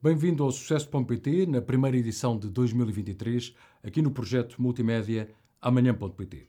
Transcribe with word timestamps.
Bem-vindo 0.00 0.44
ao 0.44 0.52
Sucesso.pt 0.52 1.46
na 1.46 1.60
primeira 1.60 1.96
edição 1.96 2.38
de 2.38 2.48
2023, 2.50 3.52
aqui 3.82 4.00
no 4.00 4.12
projeto 4.12 4.62
multimédia 4.62 5.28
Amanhã.pt. 5.60 6.46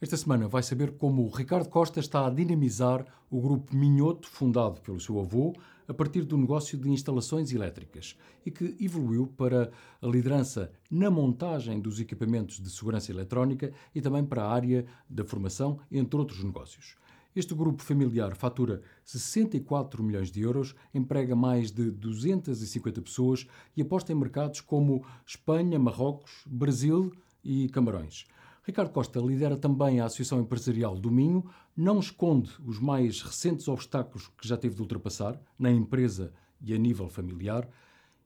Esta 0.00 0.16
semana 0.16 0.46
vai 0.46 0.62
saber 0.62 0.92
como 0.92 1.24
o 1.24 1.28
Ricardo 1.28 1.68
Costa 1.68 1.98
está 1.98 2.24
a 2.24 2.30
dinamizar 2.30 3.04
o 3.28 3.40
grupo 3.40 3.74
Minhoto, 3.74 4.28
fundado 4.28 4.80
pelo 4.80 5.00
seu 5.00 5.18
avô, 5.18 5.56
a 5.88 5.92
partir 5.92 6.22
do 6.22 6.38
negócio 6.38 6.78
de 6.78 6.88
instalações 6.88 7.50
elétricas 7.50 8.16
e 8.46 8.50
que 8.52 8.76
evoluiu 8.78 9.26
para 9.26 9.72
a 10.00 10.06
liderança 10.06 10.70
na 10.88 11.10
montagem 11.10 11.80
dos 11.80 11.98
equipamentos 11.98 12.60
de 12.60 12.70
segurança 12.70 13.10
eletrónica 13.10 13.72
e 13.92 14.00
também 14.00 14.24
para 14.24 14.44
a 14.44 14.52
área 14.52 14.86
da 15.10 15.24
formação, 15.24 15.80
entre 15.90 16.16
outros 16.16 16.44
negócios. 16.44 16.94
Este 17.34 17.52
grupo 17.52 17.82
familiar 17.82 18.36
fatura 18.36 18.80
64 19.04 20.04
milhões 20.04 20.30
de 20.30 20.40
euros, 20.40 20.72
emprega 20.94 21.34
mais 21.34 21.72
de 21.72 21.90
250 21.90 23.02
pessoas 23.02 23.44
e 23.76 23.82
aposta 23.82 24.12
em 24.12 24.14
mercados 24.14 24.60
como 24.60 25.04
Espanha, 25.26 25.76
Marrocos, 25.76 26.44
Brasil 26.46 27.12
e 27.42 27.68
Camarões. 27.70 28.24
Ricardo 28.62 28.92
Costa 28.92 29.18
lidera 29.18 29.56
também 29.56 29.98
a 29.98 30.04
Associação 30.04 30.38
Empresarial 30.38 30.96
do 30.96 31.10
Minho, 31.10 31.44
não 31.76 31.98
esconde 31.98 32.52
os 32.64 32.78
mais 32.78 33.20
recentes 33.20 33.66
obstáculos 33.66 34.28
que 34.38 34.46
já 34.46 34.56
teve 34.56 34.76
de 34.76 34.82
ultrapassar, 34.82 35.36
na 35.58 35.72
empresa 35.72 36.32
e 36.60 36.72
a 36.72 36.78
nível 36.78 37.08
familiar, 37.08 37.68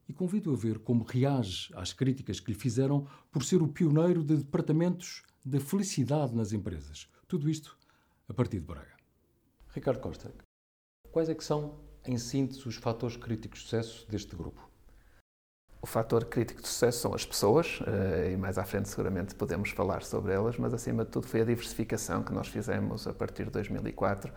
e 0.07 0.13
convido 0.13 0.53
a 0.53 0.55
ver 0.55 0.77
como 0.77 1.03
reage 1.03 1.71
às 1.75 1.91
críticas 1.91 2.39
que 2.39 2.51
lhe 2.51 2.57
fizeram 2.57 3.07
por 3.31 3.43
ser 3.43 3.63
o 3.63 3.67
pioneiro 3.67 4.23
de 4.23 4.37
departamentos 4.37 5.23
de 5.43 5.59
felicidade 5.59 6.35
nas 6.35 6.53
empresas. 6.53 7.09
Tudo 7.27 7.49
isto 7.49 7.75
a 8.27 8.33
partir 8.35 8.59
de 8.59 8.67
Braga. 8.67 8.98
Ricardo 9.71 9.99
Costa, 9.99 10.33
quais 11.11 11.29
é 11.29 11.35
que 11.35 11.43
são, 11.43 11.79
em 12.05 12.17
síntese, 12.17 12.67
os 12.67 12.75
fatores 12.75 13.15
críticos 13.15 13.59
de 13.59 13.65
sucesso 13.65 14.09
deste 14.09 14.35
grupo? 14.35 14.68
O 15.81 15.87
fator 15.87 16.25
crítico 16.25 16.61
de 16.61 16.67
sucesso 16.67 16.99
são 16.99 17.13
as 17.13 17.25
pessoas, 17.25 17.79
eh, 17.87 18.31
e 18.33 18.37
mais 18.37 18.57
à 18.57 18.65
frente 18.65 18.89
seguramente 18.89 19.33
podemos 19.33 19.69
falar 19.69 20.03
sobre 20.03 20.33
elas, 20.33 20.57
mas 20.57 20.73
acima 20.73 21.05
de 21.05 21.11
tudo 21.11 21.25
foi 21.25 21.39
a 21.39 21.45
diversificação 21.45 22.21
que 22.21 22.33
nós 22.33 22.49
fizemos 22.49 23.07
a 23.07 23.13
partir 23.13 23.45
de 23.45 23.51
2004, 23.51 24.29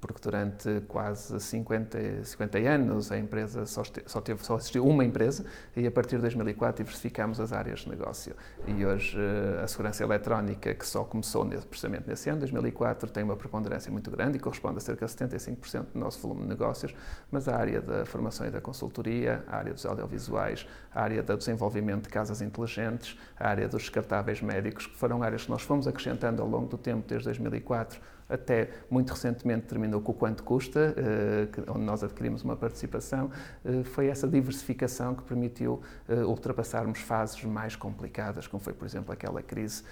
porque 0.00 0.20
durante 0.22 0.80
quase 0.88 1.38
50, 1.38 2.24
50 2.24 2.58
anos 2.58 3.12
a 3.12 3.18
empresa 3.18 3.66
só, 3.66 3.82
só, 4.06 4.20
teve, 4.20 4.44
só 4.44 4.56
existiu 4.56 4.86
uma 4.86 5.04
empresa 5.04 5.44
e 5.76 5.86
a 5.86 5.90
partir 5.90 6.16
de 6.16 6.22
2004 6.22 6.82
diversificámos 6.84 7.38
as 7.38 7.52
áreas 7.52 7.80
de 7.80 7.90
negócio. 7.90 8.34
E 8.66 8.84
hoje 8.84 9.18
eh, 9.18 9.62
a 9.62 9.68
segurança 9.68 10.02
eletrónica, 10.02 10.74
que 10.74 10.86
só 10.86 11.04
começou 11.04 11.44
nesse, 11.44 11.66
precisamente 11.66 12.08
nesse 12.08 12.30
ano, 12.30 12.40
2004, 12.40 13.10
tem 13.10 13.22
uma 13.22 13.36
preponderância 13.36 13.92
muito 13.92 14.10
grande 14.10 14.38
e 14.38 14.40
corresponde 14.40 14.78
a 14.78 14.80
cerca 14.80 15.06
de 15.06 15.12
75% 15.12 15.86
do 15.92 15.98
nosso 15.98 16.20
volume 16.20 16.42
de 16.42 16.48
negócios, 16.48 16.94
mas 17.30 17.46
a 17.48 17.56
área 17.56 17.80
da 17.80 18.04
formação 18.06 18.46
e 18.46 18.50
da 18.50 18.60
consultoria, 18.60 19.44
a 19.48 19.56
área 19.56 19.74
dos 19.74 19.84
audiovisuais, 19.84 20.66
a 20.94 21.02
área 21.02 21.22
do 21.22 21.36
desenvolvimento 21.36 22.04
de 22.04 22.08
casas 22.08 22.40
inteligentes, 22.40 23.16
a 23.38 23.48
área 23.48 23.68
dos 23.68 23.82
descartáveis 23.82 24.40
médicos, 24.40 24.86
que 24.86 24.96
foram 24.96 25.22
áreas 25.22 25.44
que 25.44 25.50
nós 25.50 25.62
fomos 25.62 25.86
acrescentando 25.86 26.42
ao 26.42 26.48
longo 26.48 26.66
do 26.66 26.78
tempo, 26.78 27.06
desde 27.06 27.24
2004 27.26 28.00
até 28.30 28.70
muito 28.88 29.10
recentemente 29.10 29.66
terminou 29.66 30.00
com 30.00 30.12
o 30.12 30.14
Quanto 30.14 30.42
Custa, 30.44 30.94
eh, 30.96 31.48
onde 31.68 31.84
nós 31.84 32.02
adquirimos 32.04 32.42
uma 32.42 32.56
participação, 32.56 33.30
eh, 33.64 33.82
foi 33.82 34.06
essa 34.06 34.28
diversificação 34.28 35.14
que 35.14 35.22
permitiu 35.24 35.80
eh, 36.08 36.22
ultrapassarmos 36.24 37.00
fases 37.00 37.44
mais 37.44 37.74
complicadas, 37.74 38.46
como 38.46 38.62
foi, 38.62 38.72
por 38.72 38.86
exemplo, 38.86 39.12
aquela 39.12 39.42
crise 39.42 39.82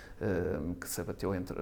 que 0.80 0.88
se 0.88 1.00
abateu 1.00 1.32
entre, 1.32 1.56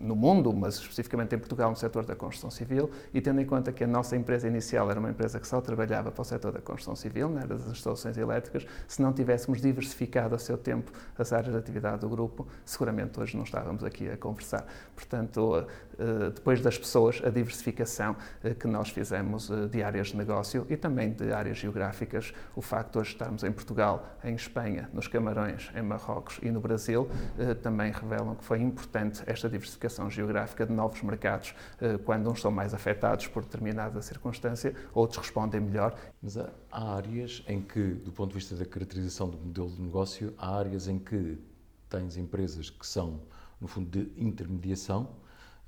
no 0.00 0.16
mundo, 0.16 0.50
mas 0.52 0.76
especificamente 0.76 1.34
em 1.34 1.38
Portugal, 1.38 1.68
no 1.68 1.76
setor 1.76 2.06
da 2.06 2.16
construção 2.16 2.50
civil, 2.50 2.90
e 3.12 3.20
tendo 3.20 3.38
em 3.38 3.44
conta 3.44 3.70
que 3.70 3.84
a 3.84 3.86
nossa 3.86 4.16
empresa 4.16 4.48
inicial 4.48 4.90
era 4.90 4.98
uma 4.98 5.10
empresa 5.10 5.38
que 5.38 5.46
só 5.46 5.60
trabalhava 5.60 6.10
para 6.10 6.22
o 6.22 6.24
setor 6.24 6.52
da 6.52 6.60
construção 6.60 6.96
civil, 6.96 7.28
na 7.28 7.40
área 7.42 7.56
das 7.56 7.66
instalações 7.66 8.16
elétricas, 8.16 8.66
se 8.86 9.02
não 9.02 9.12
tivéssemos 9.12 9.60
diversificado 9.60 10.34
a 10.34 10.38
seu 10.38 10.56
tempo 10.56 10.90
as 11.18 11.32
áreas 11.32 11.52
de 11.52 11.58
atividade 11.58 12.00
do 12.00 12.08
grupo, 12.08 12.46
seguramente 12.64 13.20
hoje 13.20 13.36
não 13.36 13.44
estávamos 13.44 13.84
aqui 13.84 14.08
a 14.08 14.16
conversar. 14.16 14.66
Portanto, 14.94 15.66
depois 16.34 16.60
das 16.60 16.76
pessoas, 16.76 17.20
a 17.24 17.30
diversificação 17.30 18.16
eh, 18.42 18.54
que 18.54 18.66
nós 18.66 18.90
fizemos 18.90 19.50
eh, 19.50 19.66
de 19.66 19.82
áreas 19.82 20.08
de 20.08 20.16
negócio 20.16 20.66
e 20.68 20.76
também 20.76 21.12
de 21.12 21.32
áreas 21.32 21.58
geográficas. 21.58 22.32
O 22.54 22.60
facto 22.60 22.92
de 22.92 22.98
hoje 22.98 23.12
estarmos 23.12 23.44
em 23.44 23.52
Portugal, 23.52 24.18
em 24.24 24.34
Espanha, 24.34 24.88
nos 24.92 25.08
Camarões, 25.08 25.70
em 25.74 25.82
Marrocos 25.82 26.38
e 26.42 26.50
no 26.50 26.60
Brasil 26.60 27.08
também 27.62 27.92
revelam 27.92 28.34
que 28.34 28.44
foi 28.44 28.60
importante 28.60 29.22
esta 29.26 29.48
diversificação 29.48 30.10
geográfica 30.10 30.66
de 30.66 30.72
novos 30.72 31.02
mercados, 31.02 31.54
quando 32.04 32.30
uns 32.30 32.40
são 32.40 32.50
mais 32.50 32.74
afetados 32.74 33.26
por 33.26 33.42
determinada 33.42 34.00
circunstância, 34.02 34.74
outros 34.92 35.18
respondem 35.18 35.60
melhor. 35.60 35.94
Mas 36.22 36.36
há 36.36 36.50
áreas 36.70 37.42
em 37.46 37.60
que, 37.60 37.80
do 37.80 38.12
ponto 38.12 38.30
de 38.30 38.34
vista 38.34 38.54
da 38.56 38.64
caracterização 38.64 39.28
do 39.28 39.38
modelo 39.38 39.70
de 39.70 39.82
negócio, 39.82 40.34
há 40.36 40.56
áreas 40.56 40.88
em 40.88 40.98
que 40.98 41.38
tens 41.88 42.16
empresas 42.16 42.70
que 42.70 42.86
são, 42.86 43.20
no 43.60 43.66
fundo, 43.66 43.88
de 43.90 44.12
intermediação 44.22 45.08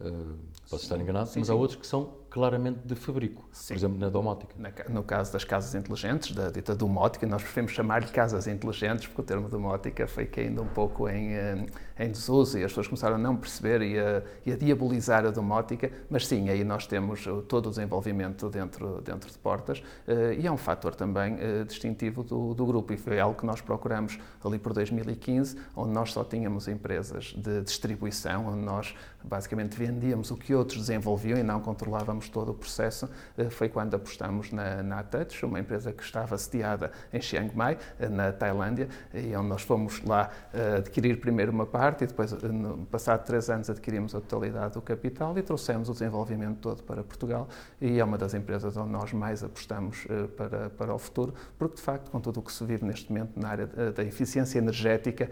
Uh, 0.00 0.38
posso 0.69 0.84
estar 0.84 0.99
enganado, 0.99 1.28
sim, 1.28 1.41
mas 1.41 1.50
há 1.50 1.55
outros 1.55 1.78
que 1.78 1.87
são 1.87 2.20
claramente 2.31 2.79
de 2.85 2.95
fabrico, 2.95 3.45
Sim. 3.51 3.75
por 3.75 3.77
exemplo, 3.79 3.99
na 3.99 4.09
domótica. 4.09 4.55
No 4.89 5.03
caso 5.03 5.33
das 5.33 5.43
casas 5.43 5.75
inteligentes, 5.75 6.33
da 6.33 6.49
dita 6.49 6.75
domótica, 6.75 7.27
nós 7.27 7.43
preferimos 7.43 7.73
chamar-lhe 7.73 8.07
casas 8.07 8.47
inteligentes, 8.47 9.09
porque 9.09 9.21
o 9.21 9.25
termo 9.25 9.49
domótica 9.49 10.07
foi 10.07 10.27
caindo 10.27 10.63
um 10.63 10.69
pouco 10.69 11.09
em, 11.09 11.35
eh, 11.35 11.67
em 11.99 12.11
desuso 12.11 12.57
e 12.57 12.65
as 12.65 12.71
pessoas 12.71 12.87
começaram 12.87 13.17
a 13.17 13.19
não 13.19 13.37
perceber 13.37 13.83
e 13.83 13.99
a, 13.99 14.23
e 14.47 14.53
a 14.53 14.57
diabolizar 14.57 15.27
a 15.27 15.31
domótica, 15.31 15.91
mas 16.09 16.27
sim, 16.27 16.49
aí 16.49 16.63
nós 16.63 16.87
temos 16.87 17.25
todo 17.49 17.67
o 17.67 17.71
desenvolvimento 17.71 18.49
dentro, 18.49 19.01
dentro 19.03 19.31
de 19.31 19.37
portas 19.37 19.83
eh, 20.07 20.37
e 20.39 20.47
é 20.47 20.53
um 20.53 20.57
fator 20.57 20.95
também 20.95 21.37
eh, 21.41 21.65
distintivo 21.65 22.23
do, 22.23 22.55
do 22.55 22.65
grupo 22.65 22.93
e 22.93 22.97
foi 22.97 23.19
algo 23.19 23.39
que 23.39 23.45
nós 23.45 23.61
procuramos 23.61 24.19
ali 24.45 24.59
por 24.59 24.73
2015, 24.73 25.59
onde 25.75 25.93
nós 25.93 26.13
só 26.13 26.23
tínhamos 26.23 26.69
empresas 26.69 27.35
de 27.37 27.61
distribuição, 27.63 28.47
onde 28.47 28.65
nós 28.65 28.95
basicamente 29.23 29.77
vendíamos 29.77 30.31
o 30.31 30.37
que 30.37 30.55
outros 30.55 30.79
desenvolviam 30.79 31.39
e 31.39 31.43
não 31.43 31.61
controlávamos 31.61 32.20
todo 32.29 32.51
o 32.53 32.55
processo 32.55 33.09
eh, 33.37 33.51
foi 33.51 33.69
quando 33.69 33.95
apostamos 33.95 34.53
na, 34.53 34.83
na 34.83 35.03
Touch, 35.03 35.45
uma 35.45 35.61
empresa 35.61 35.93
que 35.93 36.03
estava 36.03 36.37
sediada 36.37 36.91
em 37.13 37.21
Chiang 37.21 37.55
Mai, 37.57 37.79
eh, 37.99 38.09
na 38.09 38.33
Tailândia, 38.33 38.89
e 39.15 39.35
onde 39.37 39.49
nós 39.49 39.63
fomos 39.63 40.03
lá 40.05 40.31
eh, 40.53 40.77
adquirir 40.79 41.21
primeiro 41.21 41.53
uma 41.53 41.67
parte 41.67 42.05
e 42.05 42.07
depois, 42.07 42.33
no 42.33 42.87
passado 42.87 43.25
três 43.25 43.49
anos, 43.49 43.71
adquirimos 43.71 44.15
a 44.15 44.21
totalidade 44.21 44.75
do 44.75 44.83
capital 44.83 45.37
e 45.39 45.43
trouxemos 45.43 45.89
o 45.89 45.93
desenvolvimento 45.93 46.59
todo 46.59 46.83
para 46.83 47.03
Portugal. 47.03 47.49
E 47.81 47.99
é 47.99 48.05
uma 48.05 48.19
das 48.19 48.35
empresas 48.35 48.77
onde 48.77 48.91
nós 48.91 49.13
mais 49.13 49.43
apostamos 49.43 50.07
para, 50.37 50.71
para 50.71 50.95
o 50.95 50.99
futuro, 50.99 51.35
porque 51.59 51.77
de 51.77 51.83
facto, 51.83 52.11
com 52.11 52.21
tudo 52.21 52.41
o 52.41 52.43
que 52.43 52.53
se 52.53 52.65
vive 52.65 52.85
neste 52.85 53.11
momento 53.11 53.39
na 53.39 53.49
área 53.49 53.67
da 53.67 54.03
eficiência 54.03 54.59
energética, 54.59 55.31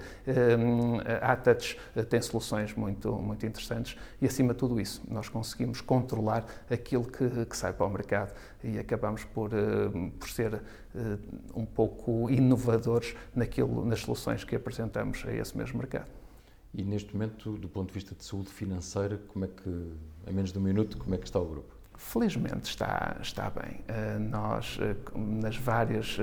a 1.21 1.37
Touch 1.37 1.79
tem 2.09 2.21
soluções 2.23 2.75
muito, 2.75 3.13
muito 3.13 3.45
interessantes. 3.47 3.97
E, 4.21 4.27
acima 4.27 4.53
de 4.53 4.59
tudo 4.59 4.81
isso, 4.81 5.03
nós 5.09 5.29
conseguimos 5.29 5.81
controlar 5.81 6.45
a 6.71 6.77
aquilo 6.79 7.05
que, 7.05 7.45
que 7.45 7.57
sai 7.57 7.73
para 7.73 7.87
o 7.87 7.91
mercado 7.91 8.33
e 8.63 8.79
acabamos 8.79 9.25
por, 9.25 9.51
uh, 9.53 10.11
por 10.19 10.29
ser 10.29 10.55
uh, 10.55 10.61
um 11.55 11.67
pouco 11.67 12.31
inovadores 12.31 13.15
naquilo, 13.35 13.85
nas 13.85 14.01
soluções 14.01 14.45
que 14.45 14.57
apresentamos 14.57 15.25
a 15.27 15.33
esse 15.33 15.57
mesmo 15.57 15.79
mercado. 15.79 16.11
E 16.75 16.83
neste 16.83 17.15
momento, 17.15 17.53
do 17.53 17.69
ponto 17.69 17.89
de 17.89 17.95
vista 17.95 18.15
de 18.15 18.25
saúde 18.25 18.51
financeira, 18.51 19.21
como 19.29 19.45
é 19.45 19.49
que, 19.49 19.69
em 20.27 20.33
menos 20.33 20.53
de 20.53 20.59
um 20.59 20.63
minuto, 20.63 20.99
como 20.99 21.15
é 21.15 21.19
que 21.19 21.25
está 21.25 21.39
o 21.39 21.47
grupo? 21.47 21.75
Felizmente 21.97 22.69
está, 22.69 23.17
está 23.21 23.51
bem. 23.51 23.81
Uh, 23.89 24.21
nós, 24.21 24.79
nas 25.15 25.57
várias 25.57 26.17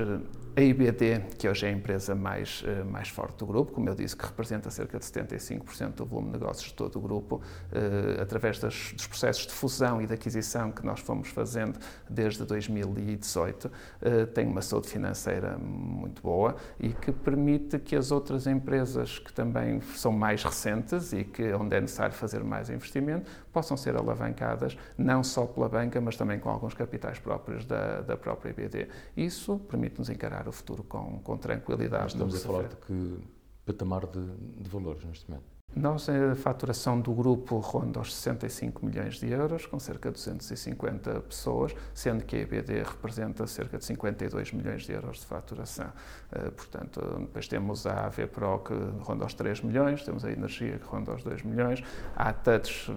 a 0.57 0.61
IBD, 0.61 1.19
que 1.37 1.49
hoje 1.49 1.65
é 1.65 1.69
a 1.69 1.71
empresa 1.71 2.15
mais, 2.15 2.63
eh, 2.65 2.81
mais 2.85 3.09
forte 3.09 3.39
do 3.39 3.45
grupo, 3.45 3.73
como 3.73 3.89
eu 3.89 3.95
disse, 3.95 4.15
que 4.15 4.25
representa 4.25 4.69
cerca 4.71 4.97
de 4.97 5.03
75% 5.03 5.95
do 5.95 6.05
volume 6.05 6.31
de 6.31 6.39
negócios 6.39 6.69
de 6.69 6.73
todo 6.73 6.95
o 6.95 7.01
grupo, 7.01 7.41
eh, 7.73 8.21
através 8.21 8.57
das, 8.57 8.93
dos 8.93 9.05
processos 9.05 9.45
de 9.47 9.51
fusão 9.51 10.01
e 10.01 10.07
de 10.07 10.13
aquisição 10.13 10.71
que 10.71 10.85
nós 10.85 11.01
fomos 11.01 11.27
fazendo 11.27 11.77
desde 12.09 12.45
2018, 12.45 13.69
eh, 14.01 14.25
tem 14.27 14.47
uma 14.47 14.61
saúde 14.61 14.87
financeira 14.87 15.57
muito 15.57 16.21
boa 16.21 16.55
e 16.79 16.93
que 16.93 17.11
permite 17.11 17.77
que 17.77 17.93
as 17.93 18.11
outras 18.11 18.47
empresas 18.47 19.19
que 19.19 19.33
também 19.33 19.81
são 19.81 20.13
mais 20.13 20.41
recentes 20.41 21.11
e 21.11 21.25
que 21.25 21.51
onde 21.53 21.75
é 21.75 21.81
necessário 21.81 22.15
fazer 22.15 22.41
mais 22.45 22.69
investimento 22.69 23.29
possam 23.51 23.75
ser 23.75 23.97
alavancadas 23.97 24.77
não 24.97 25.21
só 25.21 25.45
pela 25.45 25.67
banca, 25.67 25.99
mas 25.99 26.15
também 26.15 26.39
com 26.39 26.49
alguns 26.49 26.73
capitais 26.73 27.19
próprios 27.19 27.65
da, 27.65 28.01
da 28.01 28.15
própria 28.15 28.51
IBD. 28.51 28.87
Isso 29.17 29.59
permite-nos 29.59 30.09
encarar 30.09 30.44
o 30.47 30.51
futuro 30.51 30.83
com, 30.83 31.19
com 31.19 31.37
tranquilidade. 31.37 32.13
estamos 32.13 32.35
a 32.35 32.39
falar 32.39 32.67
de 32.67 32.75
que 32.75 33.19
patamar 33.65 34.05
de, 34.05 34.25
de 34.61 34.69
valores 34.69 35.03
neste 35.03 35.29
momento? 35.29 35.55
Nós, 35.75 36.07
a 36.07 36.33
faturação 36.35 37.01
do 37.01 37.13
grupo 37.13 37.57
ronda 37.57 37.99
aos 37.99 38.15
65 38.15 38.85
milhões 38.85 39.15
de 39.15 39.29
euros, 39.29 39.65
com 39.65 39.77
cerca 39.77 40.09
de 40.09 40.13
250 40.13 41.19
pessoas, 41.21 41.75
sendo 41.93 42.23
que 42.23 42.37
a 42.37 42.39
EBD 42.39 42.83
representa 42.83 43.45
cerca 43.45 43.77
de 43.77 43.83
52 43.83 44.53
milhões 44.53 44.83
de 44.83 44.93
euros 44.93 45.19
de 45.19 45.25
faturação. 45.25 45.91
Uh, 46.31 46.49
portanto, 46.51 47.01
depois 47.19 47.49
temos 47.49 47.85
a 47.85 48.05
AV 48.05 48.27
Pro 48.27 48.59
que 48.59 48.73
ronda 49.01 49.25
aos 49.25 49.33
3 49.33 49.63
milhões, 49.63 50.01
temos 50.03 50.23
a 50.23 50.31
Energia 50.31 50.79
que 50.79 50.85
ronda 50.85 51.11
aos 51.11 51.23
2 51.23 51.43
milhões, 51.43 51.83
a 52.15 52.31
Touch 52.31 52.95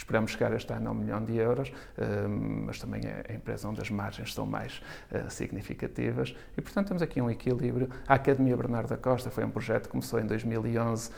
esperamos 0.00 0.32
chegar 0.32 0.52
este 0.54 0.72
ano 0.72 0.88
a 0.88 0.92
um 0.92 0.94
milhão 0.94 1.22
de 1.22 1.36
euros, 1.36 1.70
mas 2.66 2.80
também 2.80 3.02
é 3.04 3.24
a 3.28 3.32
empresa 3.34 3.68
onde 3.68 3.80
as 3.80 3.90
margens 3.90 4.32
são 4.32 4.46
mais 4.46 4.82
significativas 5.28 6.34
e, 6.56 6.60
portanto, 6.60 6.88
temos 6.88 7.02
aqui 7.02 7.20
um 7.20 7.30
equilíbrio. 7.30 7.88
A 8.08 8.14
Academia 8.14 8.56
Bernardo 8.56 8.88
da 8.88 8.96
Costa 8.96 9.30
foi 9.30 9.44
um 9.44 9.50
projeto 9.50 9.84
que 9.84 9.90
começou 9.90 10.18
em 10.18 10.26
2011, 10.26 11.10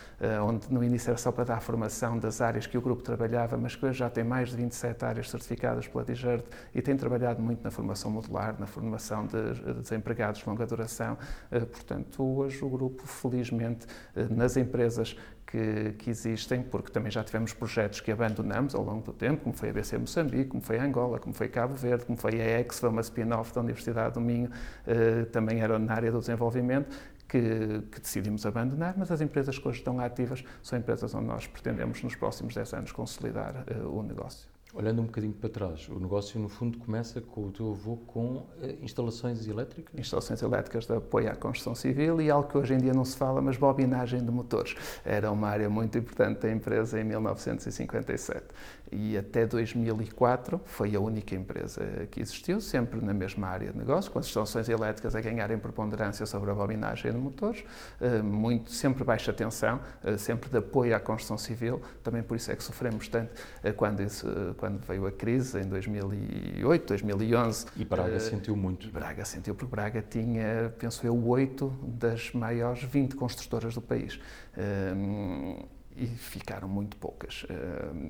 onde 0.44 0.73
no 0.73 0.82
início 0.82 1.11
era 1.11 1.17
só 1.17 1.31
para 1.31 1.44
dar 1.44 1.61
formação 1.61 2.19
das 2.19 2.40
áreas 2.40 2.67
que 2.67 2.76
o 2.76 2.81
grupo 2.81 3.02
trabalhava, 3.02 3.56
mas 3.56 3.76
que 3.76 3.87
hoje 3.87 3.99
já 3.99 4.11
tem 4.11 4.25
mais 4.25 4.50
de 4.50 4.56
27 4.56 5.05
áreas 5.05 5.31
certificadas 5.31 5.87
pela 5.87 6.05
DIGERT 6.05 6.44
e 6.75 6.82
tem 6.82 6.96
trabalhado 6.96 7.40
muito 7.40 7.62
na 7.62 7.70
formação 7.70 8.11
modular, 8.11 8.58
na 8.58 8.67
formação 8.67 9.26
de 9.26 9.75
desempregados 9.81 10.40
de 10.40 10.49
longa 10.49 10.67
duração. 10.67 11.17
Portanto, 11.50 12.23
hoje 12.23 12.64
o 12.64 12.69
grupo, 12.69 13.06
felizmente, 13.06 13.87
nas 14.31 14.56
empresas 14.56 15.17
que, 15.46 15.92
que, 15.98 16.10
existem, 16.10 16.62
porque 16.62 16.90
também 16.90 17.10
já 17.10 17.22
tivemos 17.22 17.52
projetos 17.52 18.00
que 18.00 18.10
abandonamos 18.10 18.74
ao 18.74 18.82
longo 18.82 19.02
do 19.02 19.12
tempo, 19.12 19.42
como 19.42 19.54
foi 19.54 19.70
a 19.70 19.72
BC 19.72 19.98
Moçambique, 19.98 20.46
como 20.46 20.62
foi 20.62 20.78
a 20.78 20.84
Angola, 20.84 21.18
como 21.18 21.34
foi 21.34 21.48
Cabo 21.48 21.74
Verde, 21.74 22.04
como 22.06 22.16
foi 22.16 22.40
a 22.40 22.60
EX, 22.60 22.80
foi 22.80 22.88
uma 22.88 23.02
spin-off 23.02 23.54
da 23.54 23.60
Universidade 23.60 24.14
do 24.14 24.20
Minho, 24.20 24.50
eh, 24.86 25.24
também 25.26 25.60
era 25.60 25.78
na 25.78 25.92
área 25.94 26.10
do 26.10 26.20
desenvolvimento, 26.20 26.96
que, 27.28 27.82
que, 27.90 28.00
decidimos 28.00 28.44
abandonar, 28.44 28.94
mas 28.96 29.10
as 29.10 29.22
empresas 29.22 29.58
que 29.58 29.66
hoje 29.66 29.78
estão 29.78 29.98
ativas 30.00 30.44
são 30.62 30.78
empresas 30.78 31.14
onde 31.14 31.26
nós 31.26 31.46
pretendemos, 31.46 32.02
nos 32.02 32.14
próximos 32.14 32.54
10 32.54 32.74
anos, 32.74 32.92
consolidar 32.92 33.64
uh, 33.70 33.88
o 33.88 34.02
negócio. 34.02 34.51
Olhando 34.74 35.02
um 35.02 35.04
bocadinho 35.04 35.34
para 35.34 35.50
trás, 35.50 35.86
o 35.90 36.00
negócio 36.00 36.40
no 36.40 36.48
fundo 36.48 36.78
começa 36.78 37.20
com 37.20 37.48
o 37.48 37.50
teu 37.50 37.72
avô 37.72 37.98
com 38.06 38.36
uh, 38.36 38.46
instalações 38.80 39.46
elétricas? 39.46 39.92
Instalações 40.00 40.40
elétricas 40.40 40.86
de 40.86 40.94
apoio 40.94 41.30
à 41.30 41.36
construção 41.36 41.74
civil 41.74 42.22
e 42.22 42.30
algo 42.30 42.48
que 42.48 42.56
hoje 42.56 42.72
em 42.72 42.78
dia 42.78 42.94
não 42.94 43.04
se 43.04 43.14
fala, 43.14 43.42
mas 43.42 43.58
bobinagem 43.58 44.24
de 44.24 44.30
motores. 44.30 44.74
Era 45.04 45.30
uma 45.30 45.46
área 45.46 45.69
muito 45.69 45.98
importante 45.98 46.40
da 46.40 46.50
empresa 46.50 46.98
em 46.98 47.04
1957 47.04 48.46
e 48.92 49.16
até 49.16 49.46
2004 49.46 50.60
foi 50.66 50.94
a 50.94 51.00
única 51.00 51.34
empresa 51.34 52.06
que 52.10 52.20
existiu, 52.20 52.60
sempre 52.60 53.00
na 53.00 53.14
mesma 53.14 53.48
área 53.48 53.72
de 53.72 53.78
negócio, 53.78 54.10
com 54.12 54.19
as 54.19 54.26
instalações 54.26 54.69
elétricas 54.69 55.16
a 55.16 55.20
ganharem 55.20 55.58
preponderância 55.58 56.26
sobre 56.26 56.50
a 56.50 56.54
bobinagem 56.54 57.10
de 57.10 57.16
motores, 57.16 57.64
eh, 58.00 58.20
muito, 58.20 58.70
sempre 58.70 59.02
baixa 59.02 59.32
tensão, 59.32 59.80
eh, 60.04 60.19
sempre 60.19 60.50
de 60.50 60.58
apoio 60.58 60.94
à 60.94 61.00
construção 61.00 61.38
civil, 61.38 61.80
também 62.02 62.22
por 62.22 62.36
isso 62.36 62.52
é 62.52 62.56
que 62.56 62.62
sofremos 62.62 63.08
tanto 63.08 63.32
eh, 63.64 63.72
quando, 63.72 64.02
isso, 64.02 64.26
quando 64.62 64.78
veio 64.86 65.08
a 65.08 65.10
crise 65.10 65.58
em 65.58 65.64
2008, 65.64 66.86
2011. 66.86 67.66
E 67.76 67.84
Braga 67.84 68.16
uh, 68.16 68.20
sentiu 68.20 68.54
muito. 68.54 68.88
Braga 68.92 69.24
sentiu, 69.24 69.56
porque 69.56 69.68
Braga 69.68 70.00
tinha, 70.08 70.72
penso 70.78 71.04
eu, 71.04 71.20
oito 71.26 71.76
das 71.82 72.30
maiores 72.30 72.84
20 72.84 73.16
construtoras 73.16 73.74
do 73.74 73.80
país. 73.80 74.20
Uh, 74.56 75.66
e 75.96 76.06
ficaram 76.06 76.68
muito 76.68 76.96
poucas. 76.96 77.44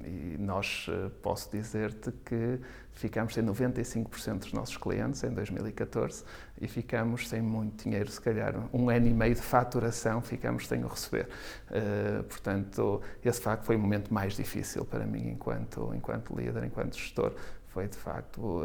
E 0.05 0.37
nós, 0.39 0.87
eh, 0.89 1.11
posso 1.23 1.51
dizer-te 1.51 2.13
que 2.25 2.61
ficamos 2.93 3.35
sem 3.35 3.43
95% 3.43 4.41
dos 4.41 4.53
nossos 4.53 4.77
clientes 4.77 5.23
em 5.25 5.31
2014 5.31 6.25
e 6.61 6.69
ficamos 6.69 7.29
sem 7.29 7.41
muito 7.41 7.85
dinheiro, 7.85 8.11
se 8.11 8.21
calhar 8.21 8.55
um 8.73 8.89
ano 8.89 9.07
e 9.07 9.15
meio 9.15 9.35
de 9.35 9.43
faturação 9.43 10.21
ficamos 10.21 10.69
sem 10.69 10.85
o 10.85 10.89
receber. 10.89 11.29
Eh, 11.71 12.23
portanto, 12.29 13.01
esse 13.25 13.41
facto 13.41 13.65
foi 13.65 13.77
o 13.77 13.79
momento 13.79 14.13
mais 14.13 14.35
difícil 14.35 14.85
para 14.85 15.05
mim 15.05 15.31
enquanto, 15.31 15.93
enquanto 15.95 16.35
líder, 16.35 16.65
enquanto 16.65 16.97
gestor. 16.97 17.35
Foi 17.69 17.89
de 17.89 17.97
facto 17.97 18.61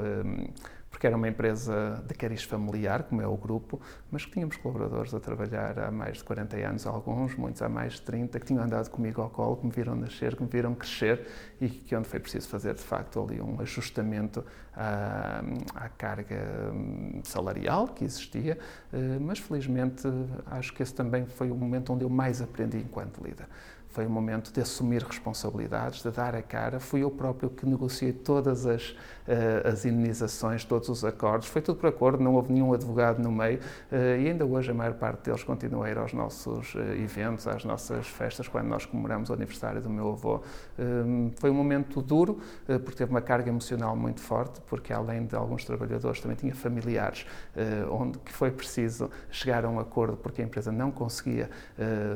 porque 0.98 1.06
era 1.06 1.16
uma 1.16 1.28
empresa 1.28 2.04
de 2.08 2.16
cariz 2.16 2.44
familiar, 2.44 3.04
como 3.04 3.22
é 3.22 3.28
o 3.28 3.38
grupo, 3.38 3.80
mas 4.10 4.26
que 4.26 4.32
tínhamos 4.32 4.58
colaboradores 4.58 5.14
a 5.14 5.20
trabalhar 5.20 5.78
há 5.78 5.92
mais 5.92 6.18
de 6.18 6.24
40 6.24 6.58
anos, 6.58 6.88
alguns, 6.88 7.36
muitos 7.36 7.62
há 7.62 7.70
mais 7.70 7.94
de 7.94 8.02
30, 8.02 8.40
que 8.40 8.46
tinham 8.48 8.64
andado 8.64 8.90
comigo 8.90 9.22
ao 9.22 9.30
colo, 9.30 9.58
que 9.58 9.68
me 9.68 9.72
viram 9.72 9.96
nascer, 9.96 10.36
que 10.36 10.42
me 10.42 10.50
viram 10.50 10.74
crescer 10.74 11.28
e 11.62 11.70
que 11.70 11.96
onde 11.96 12.08
foi 12.08 12.20
preciso 12.20 12.50
fazer, 12.50 12.74
de 12.74 12.82
facto, 12.82 13.22
ali 13.22 13.40
um 13.40 13.62
ajustamento 13.62 14.44
à, 14.76 15.44
à 15.76 15.88
carga 15.88 16.72
hum, 16.74 17.22
salarial 17.24 17.90
que 17.90 18.04
existia, 18.04 18.58
eh, 18.92 19.20
mas 19.22 19.38
felizmente 19.38 20.08
acho 20.48 20.74
que 20.74 20.82
esse 20.82 20.96
também 20.96 21.28
foi 21.28 21.52
o 21.52 21.56
momento 21.56 21.94
onde 21.94 22.06
eu 22.06 22.10
mais 22.10 22.42
aprendi 22.42 22.80
enquanto 22.80 23.24
líder 23.24 23.46
foi 23.98 24.06
o 24.06 24.10
momento 24.12 24.54
de 24.54 24.62
assumir 24.62 25.02
responsabilidades, 25.02 26.04
de 26.04 26.12
dar 26.12 26.36
a 26.36 26.42
cara. 26.44 26.80
Fui 26.80 27.02
eu 27.02 27.10
próprio 27.10 27.50
que 27.50 27.66
negociei 27.66 28.14
todas 28.14 28.68
as, 28.68 28.90
uh, 28.92 29.68
as 29.68 29.86
indenizações, 29.86 30.64
todos 30.64 30.88
os 30.88 31.04
acordos. 31.04 31.48
Foi 31.48 31.64
tudo 31.64 31.80
por 31.80 31.88
acordo, 31.90 32.24
não 32.24 32.36
houve 32.36 32.54
nenhum 32.54 32.72
advogado 32.72 33.20
no 33.20 33.32
meio. 33.32 33.58
Uh, 33.92 34.22
e 34.22 34.30
ainda 34.30 34.46
hoje 34.46 34.70
a 34.70 34.74
maior 34.76 34.94
parte 34.94 35.24
deles 35.24 35.44
continua 35.44 35.88
a 35.88 35.90
ir 35.90 35.98
aos 35.98 36.14
nossos 36.14 36.76
uh, 36.76 36.80
eventos, 36.94 37.48
às 37.48 37.66
nossas 37.66 38.06
festas, 38.06 38.48
quando 38.48 38.68
nós 38.68 38.86
comemoramos 38.86 39.32
o 39.32 39.34
aniversário 39.34 39.82
do 39.82 39.90
meu 39.90 40.12
avô. 40.12 40.44
foi 41.40 41.50
um 41.50 41.56
momento 41.56 42.00
duro, 42.00 42.40
porque 42.68 42.98
teve 42.98 43.10
uma 43.10 43.22
carga 43.22 43.50
emocional 43.50 43.96
muito 43.96 44.22
forte, 44.22 44.62
porque 44.68 44.94
além 44.94 45.26
de 45.26 45.36
alguns 45.36 45.66
trabalhadores, 45.66 46.22
também 46.22 46.38
tinha 46.38 46.54
familiares, 46.54 47.26
onde 47.90 48.20
que 48.20 48.32
foi 48.32 48.52
preciso 48.52 49.10
chegar 49.32 49.66
a 49.66 49.70
um 49.70 49.80
acordo, 49.80 50.18
porque 50.18 50.42
a 50.42 50.46
empresa 50.46 50.72
não 50.72 50.92
conseguia 50.92 51.50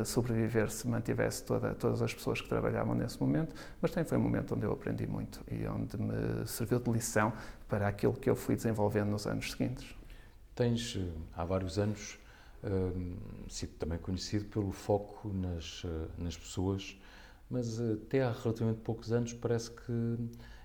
sobreviver 0.05 0.69
se 0.69 0.87
mantivesse 0.87 1.43
toda 1.43 1.70
todas 1.73 2.01
as 2.01 2.13
pessoas 2.13 2.41
que 2.41 2.47
trabalhavam 2.47 2.95
nesse 2.95 3.19
momento, 3.19 3.55
mas 3.81 3.91
também 3.91 4.07
foi 4.07 4.17
um 4.17 4.21
momento 4.21 4.55
onde 4.55 4.65
eu 4.65 4.71
aprendi 4.71 5.07
muito 5.07 5.41
e 5.49 5.65
onde 5.67 5.97
me 5.97 6.45
serviu 6.47 6.79
de 6.79 6.91
lição 6.91 7.33
para 7.67 7.87
aquilo 7.87 8.13
que 8.13 8.29
eu 8.29 8.35
fui 8.35 8.55
desenvolvendo 8.55 9.09
nos 9.09 9.25
anos 9.25 9.51
seguintes. 9.51 9.95
Tens, 10.55 10.97
eh, 10.97 11.07
há 11.33 11.45
vários 11.45 11.79
anos, 11.79 12.19
uh, 12.63 13.49
sido 13.49 13.71
também 13.79 13.97
conhecido 13.97 14.45
pelo 14.45 14.71
foco 14.71 15.29
nas, 15.29 15.83
uh, 15.83 16.09
nas 16.17 16.37
pessoas, 16.37 16.97
mas 17.49 17.79
até 17.79 18.23
há 18.23 18.31
relativamente 18.31 18.81
poucos 18.81 19.11
anos 19.11 19.33
parece 19.33 19.71
que 19.71 20.17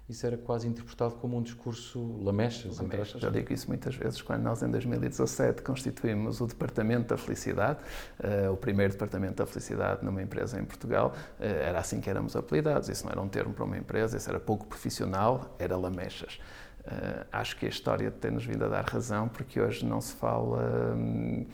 isso 0.09 0.25
era 0.25 0.37
quase 0.37 0.69
interpretado 0.69 1.15
como 1.17 1.37
um 1.37 1.43
discurso 1.43 2.23
lamechas. 2.23 2.79
lamechas. 2.79 3.21
Já 3.21 3.29
digo 3.29 3.53
isso 3.53 3.67
muitas 3.67 3.95
vezes, 3.97 4.23
quando 4.23 4.43
nós 4.43 4.63
em 4.63 4.71
2017 4.71 5.63
constituímos 5.63 6.41
o 6.41 6.47
Departamento 6.47 7.09
da 7.09 7.17
Felicidade, 7.17 7.81
uh, 8.21 8.53
o 8.53 8.57
primeiro 8.57 8.93
Departamento 8.93 9.35
da 9.35 9.47
Felicidade 9.47 10.05
numa 10.05 10.23
empresa 10.23 10.61
em 10.61 10.65
Portugal, 10.65 11.13
uh, 11.41 11.43
era 11.43 11.81
assim 11.81 12.01
que 12.01 12.09
éramos 12.09 12.37
apelidados. 12.37 12.89
Isso 12.89 13.05
não 13.05 13.11
era 13.11 13.21
um 13.21 13.29
termo 13.29 13.53
para 13.53 13.65
uma 13.65 13.77
empresa, 13.77 14.17
isso 14.17 14.31
era 14.31 14.39
pouco 14.39 14.67
profissional, 14.67 15.57
era 15.59 15.77
lamechas. 15.77 16.39
Uh, 16.87 17.27
acho 17.33 17.57
que 17.57 17.67
a 17.67 17.69
história 17.69 18.09
tem-nos 18.13 18.45
vindo 18.45 18.65
a 18.65 18.69
dar 18.69 18.85
razão, 18.85 19.27
porque 19.27 19.61
hoje 19.61 19.85
não 19.85 20.01
se 20.01 20.15
fala 20.15 20.95
hum, 20.97 21.45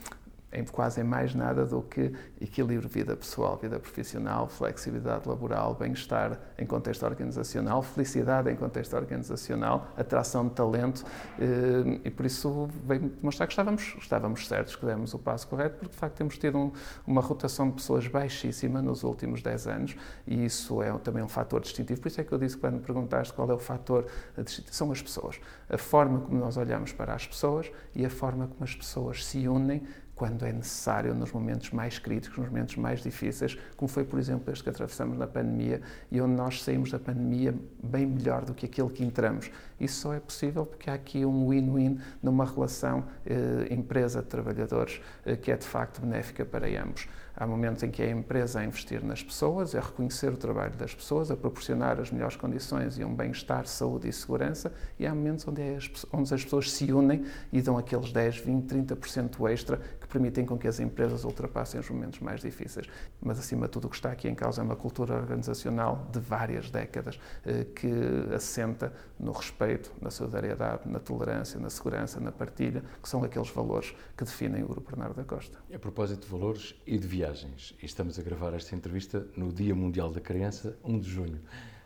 em 0.53 0.65
quase 0.65 1.01
em 1.01 1.05
mais 1.05 1.35
nada 1.35 1.65
do 1.65 1.83
que 1.83 2.13
equilíbrio 2.41 2.89
vida 2.89 3.17
pessoal, 3.17 3.57
vida 3.57 3.81
profissional, 3.81 4.49
flexibilidade 4.49 5.29
laboral, 5.29 5.75
bem-estar 5.75 6.39
em 6.59 6.67
contexto 6.67 7.05
organizacional, 7.05 7.83
felicidade 7.83 8.51
em 8.51 8.57
contexto 8.57 8.95
organizacional, 8.95 9.89
atração 9.97 10.47
de 10.49 10.55
talento 10.55 11.05
eh, 11.39 12.01
e 12.05 12.11
por 12.11 12.27
isso 12.27 12.69
veio 12.85 13.09
demonstrar 13.09 13.47
que 13.47 13.53
estávamos, 13.53 13.95
estávamos 13.99 14.47
certos, 14.47 14.77
que 14.77 14.85
demos 14.85 15.15
o 15.15 15.19
passo 15.19 15.49
correto, 15.49 15.79
porque 15.79 15.93
de 15.93 15.97
facto 15.97 16.17
temos 16.17 16.37
tido 16.37 16.59
um, 16.59 16.73
uma 17.07 17.21
rotação 17.21 17.69
de 17.69 17.77
pessoas 17.77 18.07
baixíssima 18.07 18.83
nos 18.83 19.05
últimos 19.05 19.43
10 19.43 19.67
anos 19.67 19.97
e 20.27 20.45
isso 20.45 20.83
é 20.83 20.93
também 20.99 21.23
um 21.23 21.29
fator 21.29 21.61
distintivo. 21.61 22.01
Por 22.01 22.09
isso 22.09 22.21
é 22.21 22.25
que 22.25 22.33
eu 22.33 22.39
disse 22.39 22.57
quando 22.57 22.75
me 22.75 22.81
perguntaste 22.81 23.33
qual 23.33 23.51
é 23.51 23.55
o 23.55 23.59
fator 23.59 24.07
distintivo, 24.37 24.75
são 24.75 24.93
as 24.93 25.01
pessoas. 25.01 25.41
A 25.69 25.79
forma 25.79 26.21
como 26.21 26.39
nós 26.39 26.57
olhamos 26.57 26.93
para 26.93 27.15
as 27.15 27.27
pessoas 27.27 27.71
e 27.95 28.05
a 28.05 28.11
forma 28.11 28.47
como 28.47 28.63
as 28.63 28.75
pessoas 28.75 29.25
se 29.25 29.49
unem 29.49 29.83
quando 30.15 30.45
é 30.45 30.53
necessário, 30.53 31.15
nos 31.15 31.33
momentos 31.33 31.71
mais 31.71 31.99
críticos, 31.99 32.39
nos 32.39 32.49
momentos 32.49 32.77
mais 32.77 33.03
difíceis, 33.03 33.57
como 33.77 33.89
foi, 33.89 34.05
por 34.05 34.19
exemplo, 34.19 34.53
este 34.53 34.63
que 34.63 34.71
atravessamos 34.71 35.17
na 35.19 35.27
pandemia 35.27 35.81
e 36.11 36.21
onde 36.21 36.35
nós 36.35 36.63
saímos 36.63 36.91
da 36.91 36.99
pandemia 36.99 37.55
bem 37.83 38.07
melhor 38.07 38.45
do 38.45 38.55
que 38.55 38.67
aquele 38.67 38.91
que 38.91 39.03
entramos. 39.03 39.51
Isso 39.83 40.03
só 40.03 40.15
é 40.15 40.21
possível 40.21 40.65
porque 40.65 40.89
há 40.89 40.95
aqui 40.95 41.27
um 41.27 41.49
win-win 41.49 41.99
numa 42.23 42.45
relação 42.45 43.05
eh, 43.27 43.67
empresa-trabalhadores 43.69 45.01
eh, 45.27 45.35
que 45.35 45.51
é 45.51 45.57
de 45.57 45.67
facto 45.67 46.01
benéfica 46.01 46.45
para 46.45 46.69
ambos. 46.81 47.09
Há 47.35 47.47
momentos 47.47 47.83
em 47.83 47.91
que 47.91 48.03
é 48.03 48.07
a 48.07 48.11
empresa 48.11 48.61
a 48.61 48.65
investir 48.65 49.03
nas 49.03 49.23
pessoas, 49.23 49.75
a 49.75 49.81
reconhecer 49.81 50.29
o 50.29 50.37
trabalho 50.37 50.75
das 50.77 50.95
pessoas, 50.95 51.31
a 51.31 51.37
proporcionar 51.37 51.99
as 51.99 52.11
melhores 52.11 52.37
condições 52.37 52.99
e 52.99 53.05
um 53.05 53.15
bem-estar, 53.15 53.67
saúde 53.67 54.09
e 54.09 54.13
segurança, 54.13 54.73
e 54.99 55.07
há 55.07 55.15
momentos 55.15 55.49
onde, 55.49 55.63
é 55.63 55.77
as, 55.77 55.91
onde 56.13 56.35
as 56.35 56.45
pessoas 56.45 56.71
se 56.71 56.93
unem 56.93 57.25
e 57.51 57.63
dão 57.63 57.79
aqueles 57.79 58.13
10, 58.13 58.39
20, 58.39 58.75
30% 58.95 59.51
extra 59.51 59.79
que 59.79 60.07
permitem 60.07 60.45
com 60.45 60.59
que 60.59 60.69
as 60.69 60.79
empresas 60.79 61.25
ultrapassem 61.25 61.81
os 61.81 61.89
momentos 61.89 62.21
mais 62.21 62.43
difíceis. 62.43 62.87
Mas, 63.21 63.39
acima 63.39 63.67
de 63.67 63.73
tudo, 63.73 63.87
o 63.87 63.91
que 63.91 63.97
está 63.97 64.13
aqui 64.13 64.29
em 64.29 64.35
causa 64.35 64.61
é 64.61 64.65
uma 64.65 64.77
cultura 64.77 65.15
organizacional 65.15 66.07
de 66.13 66.21
várias 66.21 66.71
décadas 66.71 67.19
eh, 67.47 67.65
que 67.75 68.35
assenta 68.35 68.93
no 69.19 69.33
respeito, 69.33 69.72
na 70.01 70.11
solidariedade, 70.11 70.89
na 70.89 70.99
tolerância, 70.99 71.59
na 71.59 71.71
segurança, 71.71 72.21
na 72.21 72.33
partilha, 72.33 72.83
que 73.03 73.09
são 73.09 73.23
aqueles 73.23 73.49
valores 73.51 73.95
que 74.17 74.25
definem 74.25 74.63
o 74.63 74.69
Grupo 74.69 74.91
Bernardo 74.91 75.15
da 75.15 75.25
Costa. 75.25 75.59
A 75.73 75.79
propósito 75.79 76.23
de 76.23 76.29
valores 76.29 76.75
e 76.87 76.99
de 76.99 77.07
viagens, 77.07 77.75
e 77.83 77.87
estamos 77.87 78.19
a 78.19 78.23
gravar 78.23 78.55
esta 78.55 78.75
entrevista 78.75 79.27
no 79.37 79.53
Dia 79.53 79.75
Mundial 79.75 80.11
da 80.11 80.21
Criança, 80.21 80.77
1 80.85 80.99
de 80.99 81.11
junho. 81.11 81.41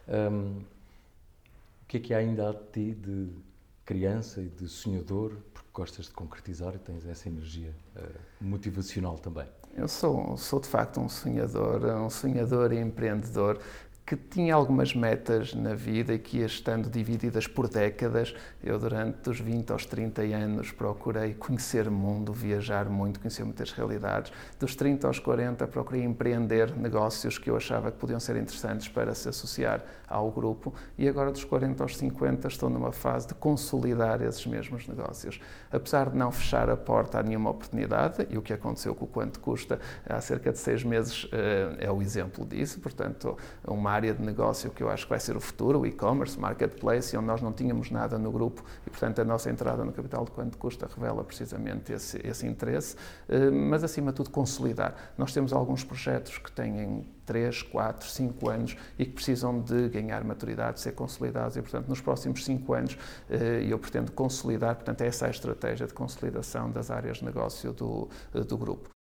Um, 0.09 0.61
o 1.83 1.87
que 1.89 1.99
é 1.99 2.01
que 2.01 2.15
há 2.15 2.19
ainda 2.19 2.51
a 2.51 2.55
ti 2.55 2.95
de 2.95 3.29
criança 3.85 4.41
e 4.41 4.49
de 4.49 4.69
sonhador 4.69 5.37
gostas 5.77 6.07
de 6.07 6.13
concretizar 6.13 6.75
e 6.75 6.79
tens 6.79 7.07
essa 7.07 7.29
energia 7.29 7.75
uh, 7.97 8.19
motivacional 8.41 9.19
também? 9.19 9.47
Eu 9.77 9.87
sou, 9.87 10.35
sou 10.39 10.59
de 10.59 10.67
facto 10.67 10.99
um 10.99 11.09
sonhador, 11.09 11.85
um 11.85 12.09
sonhador 12.09 12.73
e 12.73 12.79
empreendedor 12.81 13.61
que 14.07 14.15
tinha 14.15 14.55
algumas 14.55 14.95
metas 14.95 15.53
na 15.53 15.75
vida 15.75 16.15
e 16.15 16.19
que 16.21 16.39
ia 16.39 16.47
estando 16.47 16.89
divididas 16.89 17.49
por 17.49 17.69
décadas. 17.69 18.33
Eu, 18.63 18.79
durante 18.79 19.29
os 19.29 19.41
20 19.41 19.73
aos 19.73 19.85
30 19.85 20.23
anos, 20.23 20.71
procurei 20.71 21.35
conhecer 21.35 21.89
o 21.89 21.91
mundo, 21.91 22.33
viajar 22.33 22.89
muito, 22.89 23.19
conhecer 23.19 23.43
muitas 23.43 23.73
realidades. 23.73 24.33
Dos 24.61 24.77
30 24.77 25.09
aos 25.09 25.19
40, 25.19 25.67
procurei 25.67 26.05
empreender 26.05 26.77
negócios 26.77 27.37
que 27.37 27.51
eu 27.51 27.57
achava 27.57 27.91
que 27.91 27.99
podiam 27.99 28.21
ser 28.21 28.37
interessantes 28.37 28.87
para 28.87 29.13
se 29.13 29.29
associar 29.29 29.85
ao 30.09 30.31
grupo. 30.31 30.73
E 30.97 31.09
agora, 31.09 31.31
dos 31.31 31.45
40 31.45 31.83
aos 31.83 31.97
50, 31.97 32.49
estou 32.49 32.71
numa 32.71 32.93
fase 32.93 33.29
de 33.29 33.35
consolidar 33.35 34.23
esses 34.23 34.47
mesmos 34.47 34.87
negócios. 34.87 35.41
Apesar 35.71 36.11
de 36.11 36.17
não 36.17 36.31
fechar 36.31 36.71
a 36.71 36.77
porta 36.77 37.19
a 37.19 37.23
nenhuma 37.23 37.51
oportunidade, 37.51 38.27
e 38.31 38.39
o 38.39 38.43
que 38.43 38.53
aconteceu 38.53 38.95
com 38.95 39.05
o 39.05 39.09
Quanto 39.09 39.41
Custa 39.41 39.81
há 40.09 40.21
cerca 40.21 40.53
de 40.53 40.59
seis 40.59 40.85
meses 40.85 41.29
eh, 41.33 41.77
é 41.87 41.91
o 41.91 42.01
exemplo 42.01 42.45
disso, 42.45 42.81
portanto, 42.81 43.37
uma 43.67 43.91
área 43.91 44.15
de 44.15 44.23
negócio 44.23 44.71
que 44.71 44.83
eu 44.83 44.91
acho 44.91 45.05
que 45.05 45.11
vai 45.11 45.21
ser 45.21 45.37
o 45.37 45.41
futuro, 45.41 45.81
o 45.81 45.87
e-commerce, 45.87 46.39
marketplace, 46.39 47.17
onde 47.17 47.27
nós 47.27 47.43
não 47.43 47.53
tínhamos 47.53 47.91
nada 47.91 48.19
no 48.19 48.31
grupo 48.31 48.65
e, 48.87 48.91
portanto, 48.91 49.21
a 49.21 49.25
nossa 49.25 49.51
entrada 49.51 49.85
no 49.85 49.93
capital 49.93 50.25
de 50.25 50.31
quanto 50.31 50.59
custa 50.59 50.89
revela 50.95 51.25
precisamente 51.25 51.93
esse, 51.93 52.21
esse 52.27 52.47
interesse, 52.47 52.97
eh, 53.29 53.51
mas 53.51 53.83
acima 53.83 54.13
de 54.13 54.17
tudo 54.17 54.31
consolidar. 54.31 54.95
Nós 55.17 55.33
temos 55.33 55.53
alguns 55.53 55.85
projetos 55.85 56.39
que 56.39 56.51
têm 56.53 57.07
3, 57.27 57.63
4, 57.63 58.09
5 58.09 58.49
anos 58.49 58.77
e 58.99 59.05
que 59.05 59.13
precisam 59.13 59.61
de 59.61 59.89
ganhar 59.89 60.25
maturidade, 60.25 60.81
ser 60.81 60.93
consolidados. 60.93 61.57
E, 61.57 61.63
portanto, 61.63 61.89
nos 61.89 62.01
próximos 62.01 62.45
5 62.45 62.73
anos 62.73 62.99
eh, 63.29 63.67
eu 63.69 63.79
pretendo 63.79 64.13
consolidar, 64.13 64.77
portanto, 64.77 65.03
essa 65.03 65.27
é 65.27 65.29
a 65.29 65.31
estratégia 65.31 65.87
de 65.87 65.93
consolidação 65.93 66.71
das 66.71 66.91
áreas 66.91 67.19
de 67.19 67.25
negócio 67.25 67.73
do, 67.73 68.09
do 68.33 68.57
grupo. 68.57 68.97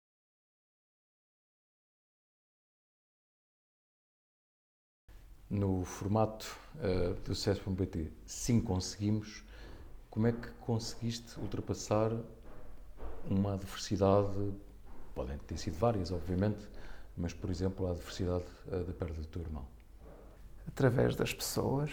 no 5.50 5.84
formato 5.86 6.58
uh, 6.76 7.14
do 7.22 7.34
sucesso.pt, 7.36 8.12
sim 8.26 8.60
conseguimos, 8.60 9.44
como 10.10 10.28
é 10.28 10.32
que 10.32 10.50
conseguiste 10.62 11.40
ultrapassar 11.40 12.12
uma 13.30 13.54
adversidade, 13.54 14.54
podem 15.14 15.38
ter 15.40 15.58
sido 15.58 15.78
várias, 15.78 16.12
obviamente, 16.12 16.68
mas, 17.18 17.34
por 17.34 17.50
exemplo, 17.50 17.88
a 17.88 17.92
adversidade 17.92 18.44
uh, 18.68 18.84
da 18.84 18.94
perda 18.94 19.14
do 19.14 19.28
teu 19.28 19.42
irmão? 19.42 19.66
Através 20.68 21.16
das 21.16 21.34
pessoas, 21.34 21.92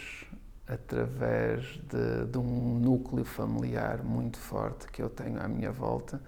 através 0.66 1.64
de, 1.88 2.26
de 2.30 2.38
um 2.38 2.78
núcleo 2.78 3.24
familiar 3.24 4.02
muito 4.02 4.38
forte 4.38 4.86
que 4.88 5.02
eu 5.02 5.10
tenho 5.10 5.40
à 5.40 5.48
minha 5.48 5.70
volta, 5.70 6.20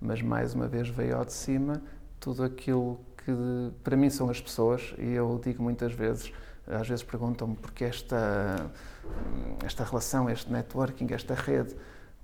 mas 0.00 0.20
mais 0.20 0.54
uma 0.54 0.66
vez 0.66 0.88
veio 0.88 1.16
ao 1.16 1.24
de 1.24 1.32
cima 1.32 1.82
tudo 2.18 2.42
aquilo 2.42 3.00
que 3.18 3.32
para 3.84 3.96
mim 3.96 4.10
são 4.10 4.28
as 4.28 4.40
pessoas 4.40 4.94
e 4.98 5.10
eu 5.10 5.40
digo 5.42 5.62
muitas 5.62 5.92
vezes 5.92 6.32
às 6.66 6.88
vezes 6.88 7.02
perguntam-me 7.02 7.56
porque 7.56 7.84
esta, 7.84 8.70
esta 9.64 9.84
relação, 9.84 10.30
este 10.30 10.50
networking, 10.50 11.12
esta 11.12 11.34
rede. 11.34 11.74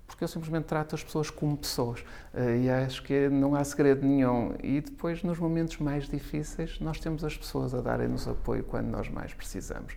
Porque 0.09 0.25
eu 0.25 0.29
simplesmente 0.29 0.65
trato 0.65 0.95
as 0.95 1.05
pessoas 1.05 1.29
como 1.29 1.57
pessoas 1.57 2.03
eh, 2.33 2.63
e 2.63 2.71
acho 2.71 3.03
que 3.03 3.29
não 3.29 3.55
há 3.55 3.63
segredo 3.63 4.05
nenhum. 4.05 4.55
E 4.63 4.81
depois, 4.81 5.23
nos 5.23 5.39
momentos 5.39 5.77
mais 5.77 6.09
difíceis, 6.09 6.81
nós 6.81 6.99
temos 6.99 7.23
as 7.23 7.37
pessoas 7.37 7.75
a 7.75 7.83
darem-nos 7.83 8.27
apoio 8.27 8.65
quando 8.65 8.87
nós 8.87 9.09
mais 9.11 9.35
precisamos. 9.35 9.95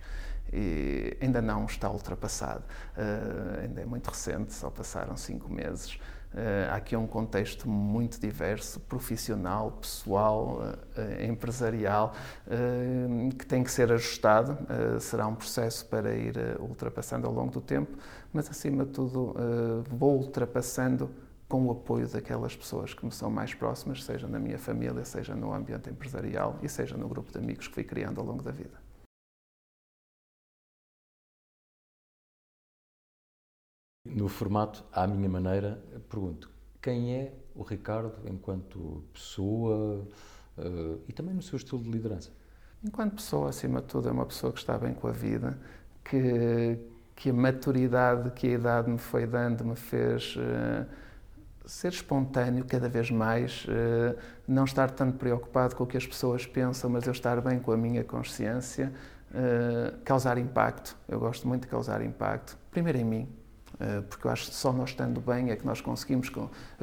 E 0.52 1.16
ainda 1.20 1.40
não 1.40 1.64
está 1.64 1.90
ultrapassado, 1.90 2.62
uh, 2.94 3.62
ainda 3.62 3.80
é 3.80 3.86
muito 3.86 4.08
recente, 4.08 4.52
só 4.52 4.68
passaram 4.68 5.16
cinco 5.16 5.50
meses. 5.50 5.98
Uh, 6.32 6.72
aqui 6.72 6.96
um 6.96 7.06
contexto 7.06 7.68
muito 7.68 8.18
diverso, 8.18 8.80
profissional, 8.80 9.72
pessoal, 9.72 10.62
uh, 10.62 11.24
empresarial, 11.24 12.14
uh, 12.46 13.34
que 13.36 13.44
tem 13.44 13.62
que 13.62 13.70
ser 13.70 13.92
ajustado. 13.92 14.56
será 14.98 15.26
um 15.26 15.34
processo 15.34 15.84
para 15.86 16.14
ir 16.14 16.34
ultrapassando 16.58 17.26
ao 17.26 17.32
longo 17.32 17.52
do 17.52 17.60
tempo, 17.60 17.98
mas 18.32 18.48
acima 18.48 18.84
de 18.86 18.92
tudo 18.92 19.34
vou 19.90 20.16
ultrapassando 20.16 21.10
com 21.48 21.66
o 21.66 21.70
apoio 21.70 22.08
daquelas 22.08 22.56
pessoas 22.56 22.94
que 22.94 23.04
me 23.04 23.12
são 23.12 23.30
mais 23.30 23.52
próximas, 23.52 24.02
seja 24.02 24.26
na 24.26 24.38
minha 24.38 24.58
família, 24.58 25.04
seja 25.04 25.34
no 25.34 25.52
ambiente 25.52 25.90
empresarial 25.90 26.58
e 26.62 26.68
seja 26.68 26.96
no 26.96 27.06
grupo 27.06 27.30
de 27.30 27.38
amigos 27.38 27.68
que 27.68 27.74
fui 27.74 27.84
criando 27.84 28.20
ao 28.20 28.26
longo 28.26 28.42
da 28.42 28.50
vida. 28.50 28.81
No 34.14 34.28
formato 34.28 34.84
à 34.92 35.06
minha 35.06 35.28
maneira, 35.28 35.82
pergunto: 36.08 36.50
quem 36.80 37.14
é 37.14 37.32
o 37.54 37.62
Ricardo 37.62 38.12
enquanto 38.26 39.04
pessoa 39.12 40.06
uh, 40.58 41.00
e 41.08 41.12
também 41.12 41.34
no 41.34 41.42
seu 41.42 41.56
estilo 41.56 41.82
de 41.82 41.90
liderança? 41.90 42.30
Enquanto 42.84 43.14
pessoa, 43.14 43.48
acima 43.48 43.80
de 43.80 43.86
tudo, 43.86 44.08
é 44.08 44.12
uma 44.12 44.26
pessoa 44.26 44.52
que 44.52 44.58
está 44.58 44.76
bem 44.76 44.92
com 44.92 45.06
a 45.06 45.12
vida, 45.12 45.56
que, 46.04 46.76
que 47.14 47.30
a 47.30 47.32
maturidade 47.32 48.32
que 48.32 48.48
a 48.48 48.50
idade 48.50 48.90
me 48.90 48.98
foi 48.98 49.26
dando 49.26 49.64
me 49.64 49.76
fez 49.76 50.34
uh, 50.36 50.84
ser 51.64 51.92
espontâneo 51.92 52.64
cada 52.64 52.88
vez 52.88 53.10
mais, 53.10 53.64
uh, 53.66 54.18
não 54.46 54.64
estar 54.64 54.90
tanto 54.90 55.16
preocupado 55.16 55.76
com 55.76 55.84
o 55.84 55.86
que 55.86 55.96
as 55.96 56.06
pessoas 56.06 56.44
pensam, 56.44 56.90
mas 56.90 57.06
eu 57.06 57.12
estar 57.12 57.40
bem 57.40 57.60
com 57.60 57.70
a 57.70 57.76
minha 57.76 58.02
consciência, 58.02 58.92
causar 60.04 60.36
impacto. 60.36 60.94
Eu 61.08 61.18
gosto 61.18 61.48
muito 61.48 61.62
de 61.62 61.68
causar 61.68 62.02
impacto, 62.02 62.58
primeiro 62.70 62.98
em 62.98 63.04
mim, 63.04 63.28
porque 64.08 64.26
eu 64.26 64.30
acho 64.30 64.48
que 64.48 64.54
só 64.54 64.72
nós 64.72 64.90
estando 64.90 65.20
bem 65.20 65.50
é 65.50 65.56
que 65.56 65.66
nós 65.66 65.80
conseguimos 65.80 66.30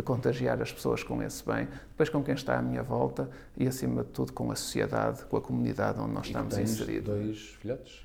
contagiar 0.04 0.62
as 0.62 0.72
pessoas 0.72 1.04
com 1.04 1.22
esse 1.24 1.46
bem, 1.46 1.68
depois 1.90 2.10
com 2.10 2.24
quem 2.24 2.34
está 2.34 2.58
à 2.58 2.62
minha 2.62 2.84
volta 2.84 3.30
e, 3.56 3.68
acima 3.68 4.04
de 4.04 4.10
tudo, 4.10 4.34
com 4.34 4.52
a 4.52 4.56
sociedade, 4.56 5.24
com 5.26 5.38
a 5.38 5.42
comunidade 5.42 6.00
onde 6.00 6.14
nós 6.14 6.26
e 6.26 6.30
estamos 6.30 6.58
inseridos. 6.58 7.06
dois 7.06 7.40
filhotes? 7.62 8.04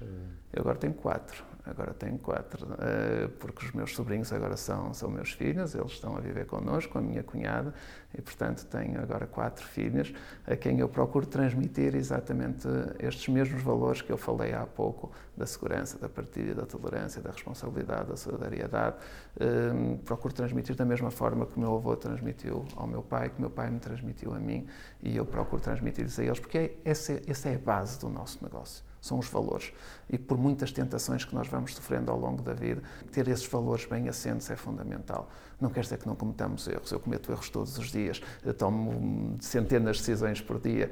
Eu 0.53 0.61
agora 0.61 0.77
tenho 0.77 0.95
quatro 0.95 1.54
agora 1.67 1.95
tenho 1.95 2.19
quatro, 2.19 2.67
eh, 2.79 3.29
porque 3.39 3.65
os 3.65 3.73
meus 3.73 3.95
sobrinhos 3.95 4.33
agora 4.33 4.57
são, 4.57 4.93
são 4.93 5.11
meus 5.11 5.33
filhos, 5.33 5.75
eles 5.75 5.93
estão 5.93 6.17
a 6.17 6.21
viver 6.21 6.47
connosco, 6.47 6.93
com 6.93 6.99
a 6.99 7.03
minha 7.03 7.23
cunhada, 7.23 7.73
e 8.17 8.21
portanto 8.21 8.67
tenho 8.67 9.01
agora 9.01 9.27
quatro 9.27 9.65
filhas, 9.67 10.13
a 10.47 10.55
quem 10.57 10.79
eu 10.81 10.89
procuro 10.89 11.27
transmitir 11.27 11.95
exatamente 11.95 12.69
estes 12.99 13.29
mesmos 13.29 13.63
valores 13.63 14.03
que 14.03 14.13
eu 14.13 14.19
falei 14.19 14.53
há 14.53 14.67
pouco, 14.67 15.11
da 15.37 15.47
segurança, 15.47 15.99
da 15.99 16.09
partilha, 16.09 16.55
da 16.55 16.67
tolerância, 16.67 17.21
da 17.21 17.31
responsabilidade, 17.31 18.11
da 18.11 18.17
solidariedade, 18.17 18.97
eh, 19.41 19.97
procuro 20.05 20.35
transmitir 20.35 20.77
da 20.77 20.85
mesma 20.85 21.11
forma 21.11 21.47
que 21.47 21.57
o 21.57 21.61
meu 21.61 21.75
avô 21.75 21.97
transmitiu 21.97 22.67
ao 22.77 22.87
meu 22.87 23.03
pai, 23.03 23.31
que 23.31 23.39
o 23.39 23.41
meu 23.41 23.51
pai 23.51 23.71
me 23.71 23.81
transmitiu 23.81 24.35
a 24.35 24.39
mim, 24.39 24.67
e 25.03 25.17
eu 25.17 25.25
procuro 25.25 25.63
transmitir-lhes 25.63 26.19
a 26.19 26.25
eles, 26.25 26.39
porque 26.39 26.59
é, 26.59 26.77
essa, 26.85 27.21
essa 27.27 27.49
é 27.49 27.55
a 27.55 27.59
base 27.59 27.99
do 27.99 28.09
nosso 28.11 28.45
negócio 28.45 28.85
são 29.05 29.19
os 29.19 29.29
valores. 29.29 29.71
E 30.09 30.17
por 30.17 30.39
muitas 30.39 30.73
tentações 30.73 31.25
que 31.25 31.35
nós 31.35 31.47
vamos 31.47 31.75
sofrendo 31.75 32.11
ao 32.11 32.19
longo 32.19 32.43
da 32.43 32.55
vida, 32.55 32.83
ter 33.13 33.29
esses 33.29 33.47
valores 33.47 33.85
bem 33.85 34.09
assentes 34.09 34.51
é 34.51 34.57
fundamental. 34.57 35.29
Não 35.61 35.69
quer 35.69 35.81
dizer 35.81 35.99
que 35.99 36.07
não 36.07 36.17
cometamos 36.17 36.67
erros. 36.67 36.91
Eu 36.91 36.99
cometo 36.99 37.31
erros 37.31 37.51
todos 37.51 37.77
os 37.77 37.93
dias, 37.93 38.23
tomo 38.57 39.37
centenas 39.41 39.97
de 39.97 40.03
decisões 40.03 40.41
por 40.41 40.59
dia 40.59 40.91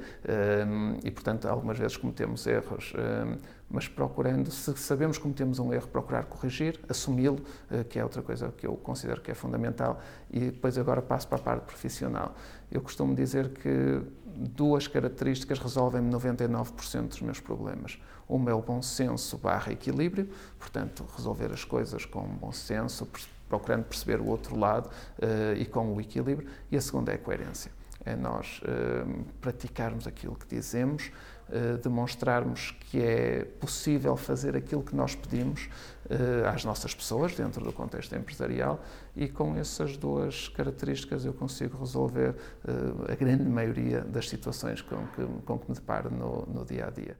hum, 0.67 0.99
e, 1.03 1.09
portanto, 1.09 1.47
algumas 1.47 1.77
vezes 1.77 1.97
cometemos 1.97 2.45
erros, 2.45 2.93
hum, 2.95 3.37
mas 3.67 3.87
procurando, 3.87 4.51
se 4.51 4.77
sabemos 4.77 5.17
que 5.17 5.23
cometemos 5.23 5.57
um 5.57 5.73
erro, 5.73 5.87
procurar 5.87 6.25
corrigir, 6.25 6.79
assumi-lo, 6.87 7.43
eh, 7.71 7.83
que 7.83 7.97
é 7.97 8.03
outra 8.03 8.21
coisa 8.21 8.53
que 8.55 8.67
eu 8.67 8.75
considero 8.75 9.19
que 9.19 9.31
é 9.31 9.33
fundamental. 9.33 9.99
E 10.29 10.51
depois 10.51 10.77
agora 10.77 11.01
passo 11.01 11.27
para 11.27 11.39
a 11.39 11.41
parte 11.41 11.63
profissional. 11.65 12.35
Eu 12.71 12.81
costumo 12.81 13.15
dizer 13.15 13.49
que 13.49 14.01
duas 14.35 14.87
características 14.87 15.59
resolvem 15.59 16.01
99% 16.01 17.07
dos 17.07 17.21
meus 17.21 17.39
problemas. 17.39 17.99
Uma 18.27 18.51
é 18.51 18.53
o 18.53 18.61
bom 18.61 18.81
senso 18.81 19.37
barra 19.37 19.71
equilíbrio, 19.71 20.29
portanto, 20.57 21.05
resolver 21.15 21.51
as 21.51 21.63
coisas 21.63 22.05
com 22.05 22.23
bom 22.23 22.51
senso, 22.51 23.07
procurando 23.47 23.83
perceber 23.83 24.19
o 24.19 24.27
outro 24.27 24.57
lado 24.57 24.87
uh, 24.87 25.55
e 25.57 25.65
com 25.65 25.93
o 25.93 26.01
equilíbrio. 26.01 26.49
E 26.71 26.77
a 26.77 26.81
segunda 26.81 27.11
é 27.11 27.15
a 27.15 27.17
coerência. 27.17 27.71
É 28.05 28.15
nós 28.15 28.61
uh, 28.63 29.23
praticarmos 29.39 30.07
aquilo 30.07 30.35
que 30.35 30.47
dizemos, 30.47 31.11
uh, 31.53 31.77
demonstrarmos 31.77 32.71
que 32.89 33.01
é 33.01 33.45
possível 33.59 34.17
fazer 34.17 34.55
aquilo 34.55 34.83
que 34.83 34.95
nós 34.95 35.15
pedimos 35.15 35.69
às 36.53 36.65
nossas 36.65 36.93
pessoas, 36.93 37.33
dentro 37.33 37.63
do 37.63 37.71
contexto 37.71 38.13
empresarial, 38.13 38.83
e 39.15 39.29
com 39.29 39.55
essas 39.55 39.95
duas 39.95 40.49
características 40.49 41.23
eu 41.23 41.33
consigo 41.33 41.77
resolver 41.77 42.35
a 43.09 43.15
grande 43.15 43.45
maioria 43.45 44.01
das 44.01 44.27
situações 44.27 44.81
com 44.81 45.07
que, 45.07 45.25
com 45.45 45.57
que 45.57 45.69
me 45.69 45.75
deparo 45.75 46.11
no, 46.11 46.45
no 46.45 46.65
dia 46.65 46.87
a 46.87 46.89
dia. 46.89 47.17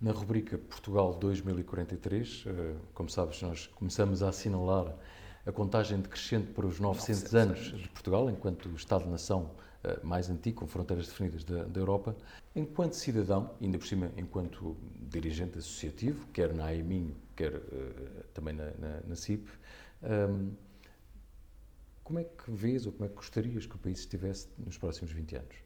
Na 0.00 0.12
rubrica 0.12 0.56
Portugal 0.56 1.12
2043, 1.12 2.44
eh, 2.46 2.76
como 2.94 3.10
sabes, 3.10 3.42
nós 3.42 3.66
começamos 3.66 4.22
a 4.22 4.30
assinalar 4.30 4.96
a 5.50 5.52
contagem 5.52 6.00
decrescente 6.00 6.46
para 6.52 6.66
os 6.66 6.78
900, 6.78 7.32
900 7.32 7.34
anos 7.34 7.82
de 7.82 7.88
Portugal, 7.88 8.30
enquanto 8.30 8.68
Estado-nação 8.70 9.50
eh, 9.82 9.98
mais 10.02 10.30
antigo, 10.30 10.60
com 10.60 10.66
fronteiras 10.66 11.08
definidas 11.08 11.42
da, 11.42 11.64
da, 11.64 11.80
Europa. 11.80 12.16
Enquanto 12.54 12.94
cidadão, 12.94 13.50
ainda 13.60 13.78
por 13.78 13.86
cima 13.86 14.12
enquanto 14.16 14.76
dirigente 15.08 15.58
associativo, 15.58 16.26
quer 16.32 16.54
na 16.54 16.66
AEMINHO, 16.66 17.14
quer 17.34 17.54
uh, 17.54 17.62
também 18.34 18.54
na, 18.54 18.66
na, 18.78 19.00
na 19.08 19.16
CIP, 19.16 19.48
um, 20.02 20.06
ehm, 20.06 20.50
como 22.04 22.18
é 22.18 22.24
que 22.24 22.50
vês 22.50 22.86
ou 22.86 22.92
como 22.92 23.06
é 23.06 23.08
que 23.08 23.14
gostarias 23.14 23.66
que 23.66 23.74
o 23.74 23.78
país 23.78 24.00
estivesse 24.00 24.48
nos 24.58 24.76
próximos 24.76 25.12
20 25.12 25.36
anos? 25.36 25.56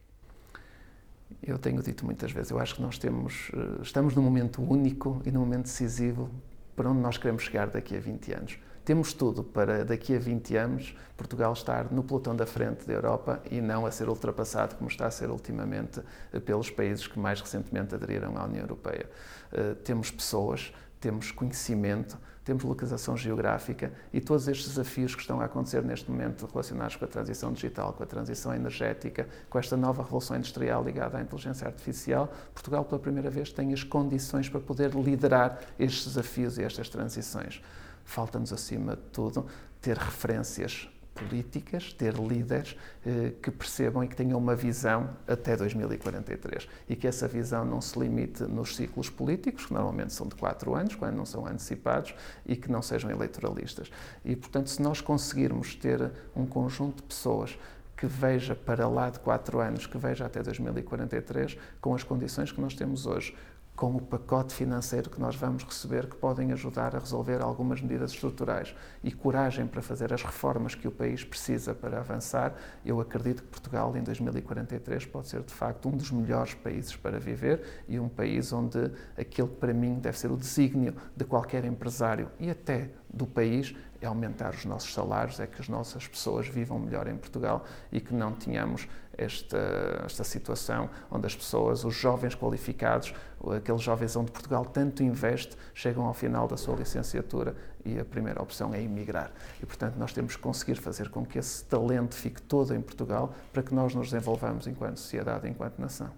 Eu 1.43 1.57
tenho 1.57 1.81
dito 1.81 2.05
muitas 2.05 2.31
vezes, 2.31 2.51
eu 2.51 2.59
acho 2.59 2.75
que 2.75 2.81
nós 2.81 2.97
temos, 2.97 3.51
eh, 3.53 3.81
estamos 3.81 4.15
num 4.15 4.21
momento 4.21 4.61
único 4.61 5.21
e 5.25 5.31
num 5.31 5.41
momento 5.41 5.63
decisivo 5.63 6.31
para 6.75 6.89
onde 6.89 7.01
nós 7.01 7.17
queremos 7.17 7.43
chegar 7.43 7.69
daqui 7.69 7.95
a 7.95 7.99
20 7.99 8.33
anos. 8.33 8.59
Temos 8.85 9.13
tudo 9.13 9.43
para 9.43 9.83
daqui 9.83 10.15
a 10.15 10.19
20 10.19 10.55
anos 10.55 10.95
Portugal 11.17 11.51
estar 11.53 11.91
no 11.91 12.03
pelotão 12.03 12.35
da 12.35 12.45
frente 12.45 12.85
da 12.85 12.93
Europa 12.93 13.41
e 13.49 13.59
não 13.59 13.83
a 13.87 13.91
ser 13.91 14.07
ultrapassado 14.07 14.75
como 14.75 14.87
está 14.87 15.07
a 15.07 15.11
ser 15.11 15.31
ultimamente 15.31 16.01
eh, 16.31 16.39
pelos 16.39 16.69
países 16.69 17.07
que 17.07 17.17
mais 17.17 17.41
recentemente 17.41 17.95
aderiram 17.95 18.37
à 18.37 18.45
União 18.45 18.61
Europeia. 18.61 19.09
Uh, 19.51 19.73
temos 19.77 20.11
pessoas, 20.11 20.71
temos 21.01 21.31
conhecimento, 21.31 22.15
temos 22.43 22.63
localização 22.63 23.17
geográfica 23.17 23.91
e 24.13 24.21
todos 24.21 24.47
estes 24.47 24.67
desafios 24.67 25.15
que 25.15 25.21
estão 25.21 25.41
a 25.41 25.45
acontecer 25.45 25.83
neste 25.83 26.11
momento 26.11 26.45
relacionados 26.45 26.95
com 26.95 27.05
a 27.05 27.07
transição 27.07 27.51
digital, 27.51 27.91
com 27.91 28.03
a 28.03 28.05
transição 28.05 28.53
energética, 28.53 29.27
com 29.49 29.57
esta 29.57 29.75
nova 29.75 30.03
revolução 30.03 30.37
industrial 30.37 30.83
ligada 30.83 31.17
à 31.17 31.21
inteligência 31.21 31.65
artificial, 31.65 32.31
Portugal 32.53 32.85
pela 32.85 32.99
primeira 32.99 33.31
vez 33.31 33.51
tem 33.51 33.73
as 33.73 33.83
condições 33.83 34.47
para 34.47 34.59
poder 34.59 34.91
liderar 34.91 35.59
estes 35.79 36.05
desafios 36.05 36.59
e 36.59 36.63
estas 36.63 36.87
transições. 36.87 37.63
Falta-nos, 38.05 38.53
acima 38.53 38.95
de 38.95 39.01
tudo, 39.11 39.45
ter 39.81 39.97
referências 39.97 40.87
políticas, 41.15 41.93
ter 41.93 42.13
líderes 42.13 42.75
eh, 43.05 43.31
que 43.41 43.49
percebam 43.49 44.03
e 44.03 44.07
que 44.07 44.15
tenham 44.15 44.37
uma 44.37 44.55
visão 44.55 45.15
até 45.25 45.55
2043 45.55 46.67
e 46.89 46.95
que 46.95 47.07
essa 47.07 47.25
visão 47.25 47.63
não 47.63 47.79
se 47.79 47.97
limite 47.97 48.43
nos 48.43 48.75
ciclos 48.75 49.09
políticos, 49.09 49.65
que 49.65 49.73
normalmente 49.73 50.13
são 50.13 50.27
de 50.27 50.35
quatro 50.35 50.75
anos, 50.75 50.93
quando 50.93 51.15
não 51.15 51.25
são 51.25 51.47
antecipados, 51.47 52.13
e 52.45 52.55
que 52.57 52.69
não 52.69 52.81
sejam 52.81 53.09
eleitoralistas. 53.09 53.89
E, 54.25 54.35
portanto, 54.35 54.69
se 54.69 54.81
nós 54.81 54.99
conseguirmos 54.99 55.73
ter 55.75 56.11
um 56.35 56.45
conjunto 56.45 56.97
de 56.97 57.03
pessoas 57.03 57.57
que 57.95 58.05
veja 58.05 58.53
para 58.53 58.87
lá 58.89 59.09
de 59.09 59.19
quatro 59.19 59.61
anos, 59.61 59.87
que 59.87 59.97
veja 59.97 60.25
até 60.25 60.43
2043, 60.43 61.57
com 61.79 61.95
as 61.95 62.03
condições 62.03 62.51
que 62.51 62.59
nós 62.59 62.73
temos 62.75 63.05
hoje, 63.05 63.33
com 63.75 63.95
o 63.95 64.01
pacote 64.01 64.53
financeiro 64.53 65.09
que 65.09 65.19
nós 65.19 65.35
vamos 65.35 65.63
receber, 65.63 66.07
que 66.07 66.15
podem 66.15 66.51
ajudar 66.53 66.95
a 66.95 66.99
resolver 66.99 67.41
algumas 67.41 67.81
medidas 67.81 68.11
estruturais 68.11 68.73
e 69.03 69.11
coragem 69.11 69.67
para 69.67 69.81
fazer 69.81 70.13
as 70.13 70.23
reformas 70.23 70.73
que 70.73 70.87
o 70.87 70.91
país 70.91 71.23
precisa 71.23 71.75
para 71.75 71.99
avançar, 71.99 72.55
eu 72.85 73.01
acredito 73.01 73.43
que 73.43 73.49
Portugal, 73.49 73.95
em 73.97 74.03
2043, 74.03 75.05
pode 75.05 75.27
ser 75.27 75.41
de 75.41 75.53
facto 75.53 75.89
um 75.89 75.97
dos 75.97 76.09
melhores 76.09 76.53
países 76.53 76.95
para 76.95 77.19
viver 77.19 77.83
e 77.87 77.99
um 77.99 78.07
país 78.07 78.53
onde 78.53 78.91
aquilo 79.17 79.49
que 79.49 79.57
para 79.57 79.73
mim 79.73 79.99
deve 79.99 80.17
ser 80.17 80.31
o 80.31 80.37
desígnio 80.37 80.95
de 81.15 81.25
qualquer 81.25 81.65
empresário 81.65 82.29
e 82.39 82.49
até 82.49 82.89
do 83.13 83.25
país 83.25 83.75
é 84.01 84.05
aumentar 84.05 84.53
os 84.53 84.65
nossos 84.65 84.93
salários, 84.93 85.39
é 85.39 85.47
que 85.47 85.61
as 85.61 85.69
nossas 85.69 86.07
pessoas 86.07 86.47
vivam 86.47 86.77
melhor 86.79 87.07
em 87.07 87.15
Portugal 87.15 87.65
e 87.91 87.99
que 87.99 88.13
não 88.13 88.33
tenhamos 88.33 88.87
esta, 89.17 89.57
esta 90.05 90.23
situação 90.23 90.89
onde 91.09 91.25
as 91.25 91.35
pessoas, 91.35 91.83
os 91.83 91.95
jovens 91.95 92.35
qualificados, 92.35 93.13
aqueles 93.55 93.81
jovens 93.81 94.15
onde 94.15 94.31
Portugal 94.31 94.65
tanto 94.65 95.03
investe, 95.03 95.55
chegam 95.73 96.05
ao 96.05 96.13
final 96.13 96.47
da 96.47 96.57
sua 96.57 96.75
licenciatura 96.75 97.55
e 97.83 97.99
a 97.99 98.05
primeira 98.05 98.41
opção 98.41 98.73
é 98.73 98.81
emigrar. 98.81 99.31
E, 99.61 99.65
portanto, 99.65 99.95
nós 99.97 100.11
temos 100.11 100.35
que 100.35 100.41
conseguir 100.41 100.75
fazer 100.75 101.09
com 101.09 101.25
que 101.25 101.39
esse 101.39 101.63
talento 101.65 102.15
fique 102.15 102.41
todo 102.41 102.73
em 102.75 102.81
Portugal 102.81 103.33
para 103.53 103.63
que 103.63 103.73
nós 103.73 103.93
nos 103.93 104.11
desenvolvamos 104.11 104.67
enquanto 104.67 104.97
sociedade, 104.97 105.47
enquanto 105.47 105.79
nação. 105.79 106.11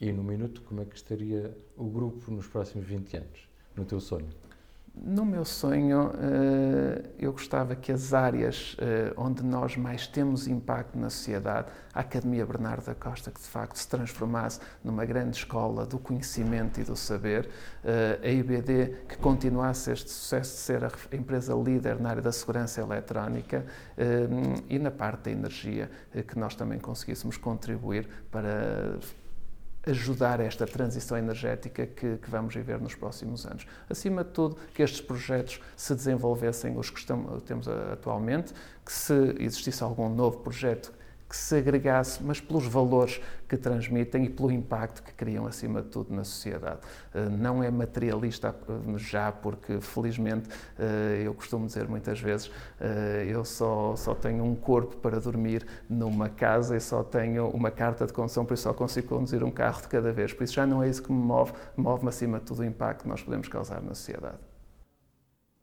E 0.00 0.10
no 0.12 0.22
minuto, 0.22 0.62
como 0.62 0.80
é 0.80 0.84
que 0.84 0.96
estaria 0.96 1.54
o 1.76 1.84
grupo 1.84 2.30
nos 2.30 2.46
próximos 2.46 2.86
20 2.86 3.16
anos, 3.18 3.48
no 3.76 3.84
teu 3.84 4.00
sonho? 4.00 4.39
No 5.02 5.24
meu 5.24 5.46
sonho, 5.46 6.12
eh, 6.20 7.02
eu 7.18 7.32
gostava 7.32 7.74
que 7.74 7.90
as 7.90 8.12
áreas 8.12 8.76
eh, 8.78 9.10
onde 9.16 9.42
nós 9.42 9.74
mais 9.74 10.06
temos 10.06 10.46
impacto 10.46 10.98
na 10.98 11.08
sociedade, 11.08 11.68
a 11.94 12.00
Academia 12.00 12.44
Bernardo 12.44 12.84
da 12.84 12.94
Costa, 12.94 13.30
que 13.30 13.40
de 13.40 13.46
facto 13.46 13.76
se 13.76 13.88
transformasse 13.88 14.60
numa 14.84 15.06
grande 15.06 15.38
escola 15.38 15.86
do 15.86 15.98
conhecimento 15.98 16.80
e 16.80 16.84
do 16.84 16.94
saber, 16.96 17.48
eh, 17.82 18.20
a 18.22 18.28
IBD, 18.28 19.06
que 19.08 19.16
continuasse 19.16 19.90
este 19.90 20.10
sucesso 20.10 20.52
de 20.52 20.60
ser 20.60 20.84
a 20.84 20.90
empresa 21.16 21.54
líder 21.54 21.98
na 21.98 22.10
área 22.10 22.22
da 22.22 22.32
segurança 22.32 22.82
eletrónica 22.82 23.64
e 24.68 24.78
na 24.78 24.90
parte 24.90 25.24
da 25.24 25.30
energia, 25.30 25.90
que 26.26 26.38
nós 26.38 26.54
também 26.54 26.78
conseguíssemos 26.78 27.36
contribuir 27.36 28.06
para 28.30 28.98
ajudar 29.86 30.40
esta 30.40 30.66
transição 30.66 31.16
energética 31.16 31.86
que, 31.86 32.18
que, 32.18 32.30
vamos 32.30 32.54
viver 32.54 32.80
nos 32.80 32.94
próximos 32.94 33.46
anos. 33.46 33.66
Acima 33.88 34.22
de 34.22 34.30
tudo, 34.30 34.56
que 34.74 34.82
estes 34.82 35.00
projetos 35.00 35.60
se 35.76 35.94
desenvolvessem 35.94 36.76
os 36.76 36.90
que 36.90 36.98
estamos, 36.98 37.42
temos 37.44 37.66
atualmente, 37.66 38.52
que 38.84 38.92
se 38.92 39.14
existisse 39.38 39.82
algum 39.82 40.08
novo 40.08 40.40
projeto 40.40 40.92
que 41.30 41.36
se 41.36 41.54
agregasse, 41.54 42.20
mas 42.24 42.40
pelos 42.40 42.66
valores 42.66 43.20
que 43.48 43.56
transmitem 43.56 44.24
e 44.24 44.28
pelo 44.28 44.50
impacto 44.50 45.00
que 45.00 45.12
criam, 45.12 45.46
acima 45.46 45.80
de 45.80 45.86
tudo, 45.86 46.12
na 46.12 46.24
sociedade. 46.24 46.80
Eh, 47.14 47.28
não 47.28 47.62
é 47.62 47.70
materialista 47.70 48.52
eh, 48.68 48.98
já, 48.98 49.30
porque, 49.30 49.80
felizmente, 49.80 50.48
eh, 50.76 51.22
eu 51.24 51.32
costumo 51.32 51.66
dizer 51.66 51.86
muitas 51.86 52.20
vezes, 52.20 52.50
eu 53.28 53.44
só, 53.44 53.94
só 53.94 54.12
tenho 54.12 54.42
um 54.42 54.56
corpo 54.56 54.96
para 54.96 55.20
dormir 55.20 55.64
numa 55.88 56.28
casa 56.28 56.76
e 56.76 56.80
só 56.80 57.04
tenho 57.04 57.48
uma 57.50 57.70
carta 57.70 58.06
de 58.06 58.12
condução, 58.12 58.44
por 58.44 58.54
isso 58.54 58.64
só 58.64 58.74
consigo 58.74 59.06
conduzir 59.06 59.44
um 59.44 59.52
carro 59.52 59.82
de 59.82 59.88
cada 59.88 60.12
vez. 60.12 60.32
Por 60.32 60.42
isso 60.42 60.54
já 60.54 60.66
não 60.66 60.82
é 60.82 60.88
isso 60.88 61.02
que 61.02 61.12
me 61.12 61.18
move, 61.18 61.52
move-me, 61.76 62.08
acima 62.08 62.40
de 62.40 62.46
tudo, 62.46 62.62
o 62.62 62.64
impacto 62.64 63.02
que 63.02 63.08
nós 63.08 63.22
podemos 63.22 63.46
causar 63.46 63.80
na 63.80 63.94
sociedade. 63.94 64.49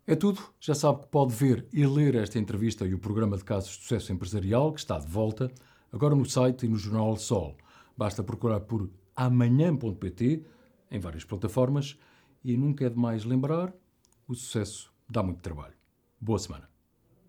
É 0.09 0.15
tudo. 0.15 0.41
Já 0.57 0.73
sabe 0.73 1.01
que 1.01 1.07
pode 1.07 1.33
ver 1.35 1.67
e 1.73 1.85
ler 1.85 2.15
esta 2.15 2.39
entrevista 2.39 2.85
e 2.85 2.93
o 2.93 2.97
programa 2.97 3.35
de 3.35 3.43
casos 3.43 3.71
de 3.71 3.83
sucesso 3.83 4.13
empresarial, 4.13 4.71
que 4.71 4.79
está 4.79 4.97
de 4.97 5.05
volta, 5.05 5.51
agora 5.91 6.15
no 6.15 6.23
site 6.25 6.65
e 6.65 6.69
no 6.69 6.77
jornal 6.77 7.17
Sol. 7.17 7.57
Basta 7.97 8.23
procurar 8.23 8.61
por 8.61 8.89
amanhã.pt 9.13 10.45
em 10.89 10.99
várias 10.99 11.25
plataformas 11.25 11.99
e 12.41 12.55
nunca 12.55 12.85
é 12.85 12.89
demais 12.89 13.25
lembrar: 13.25 13.73
o 14.25 14.33
sucesso 14.33 14.93
dá 15.09 15.21
muito 15.21 15.41
trabalho. 15.41 15.75
Boa 16.21 16.39
semana. 16.39 16.76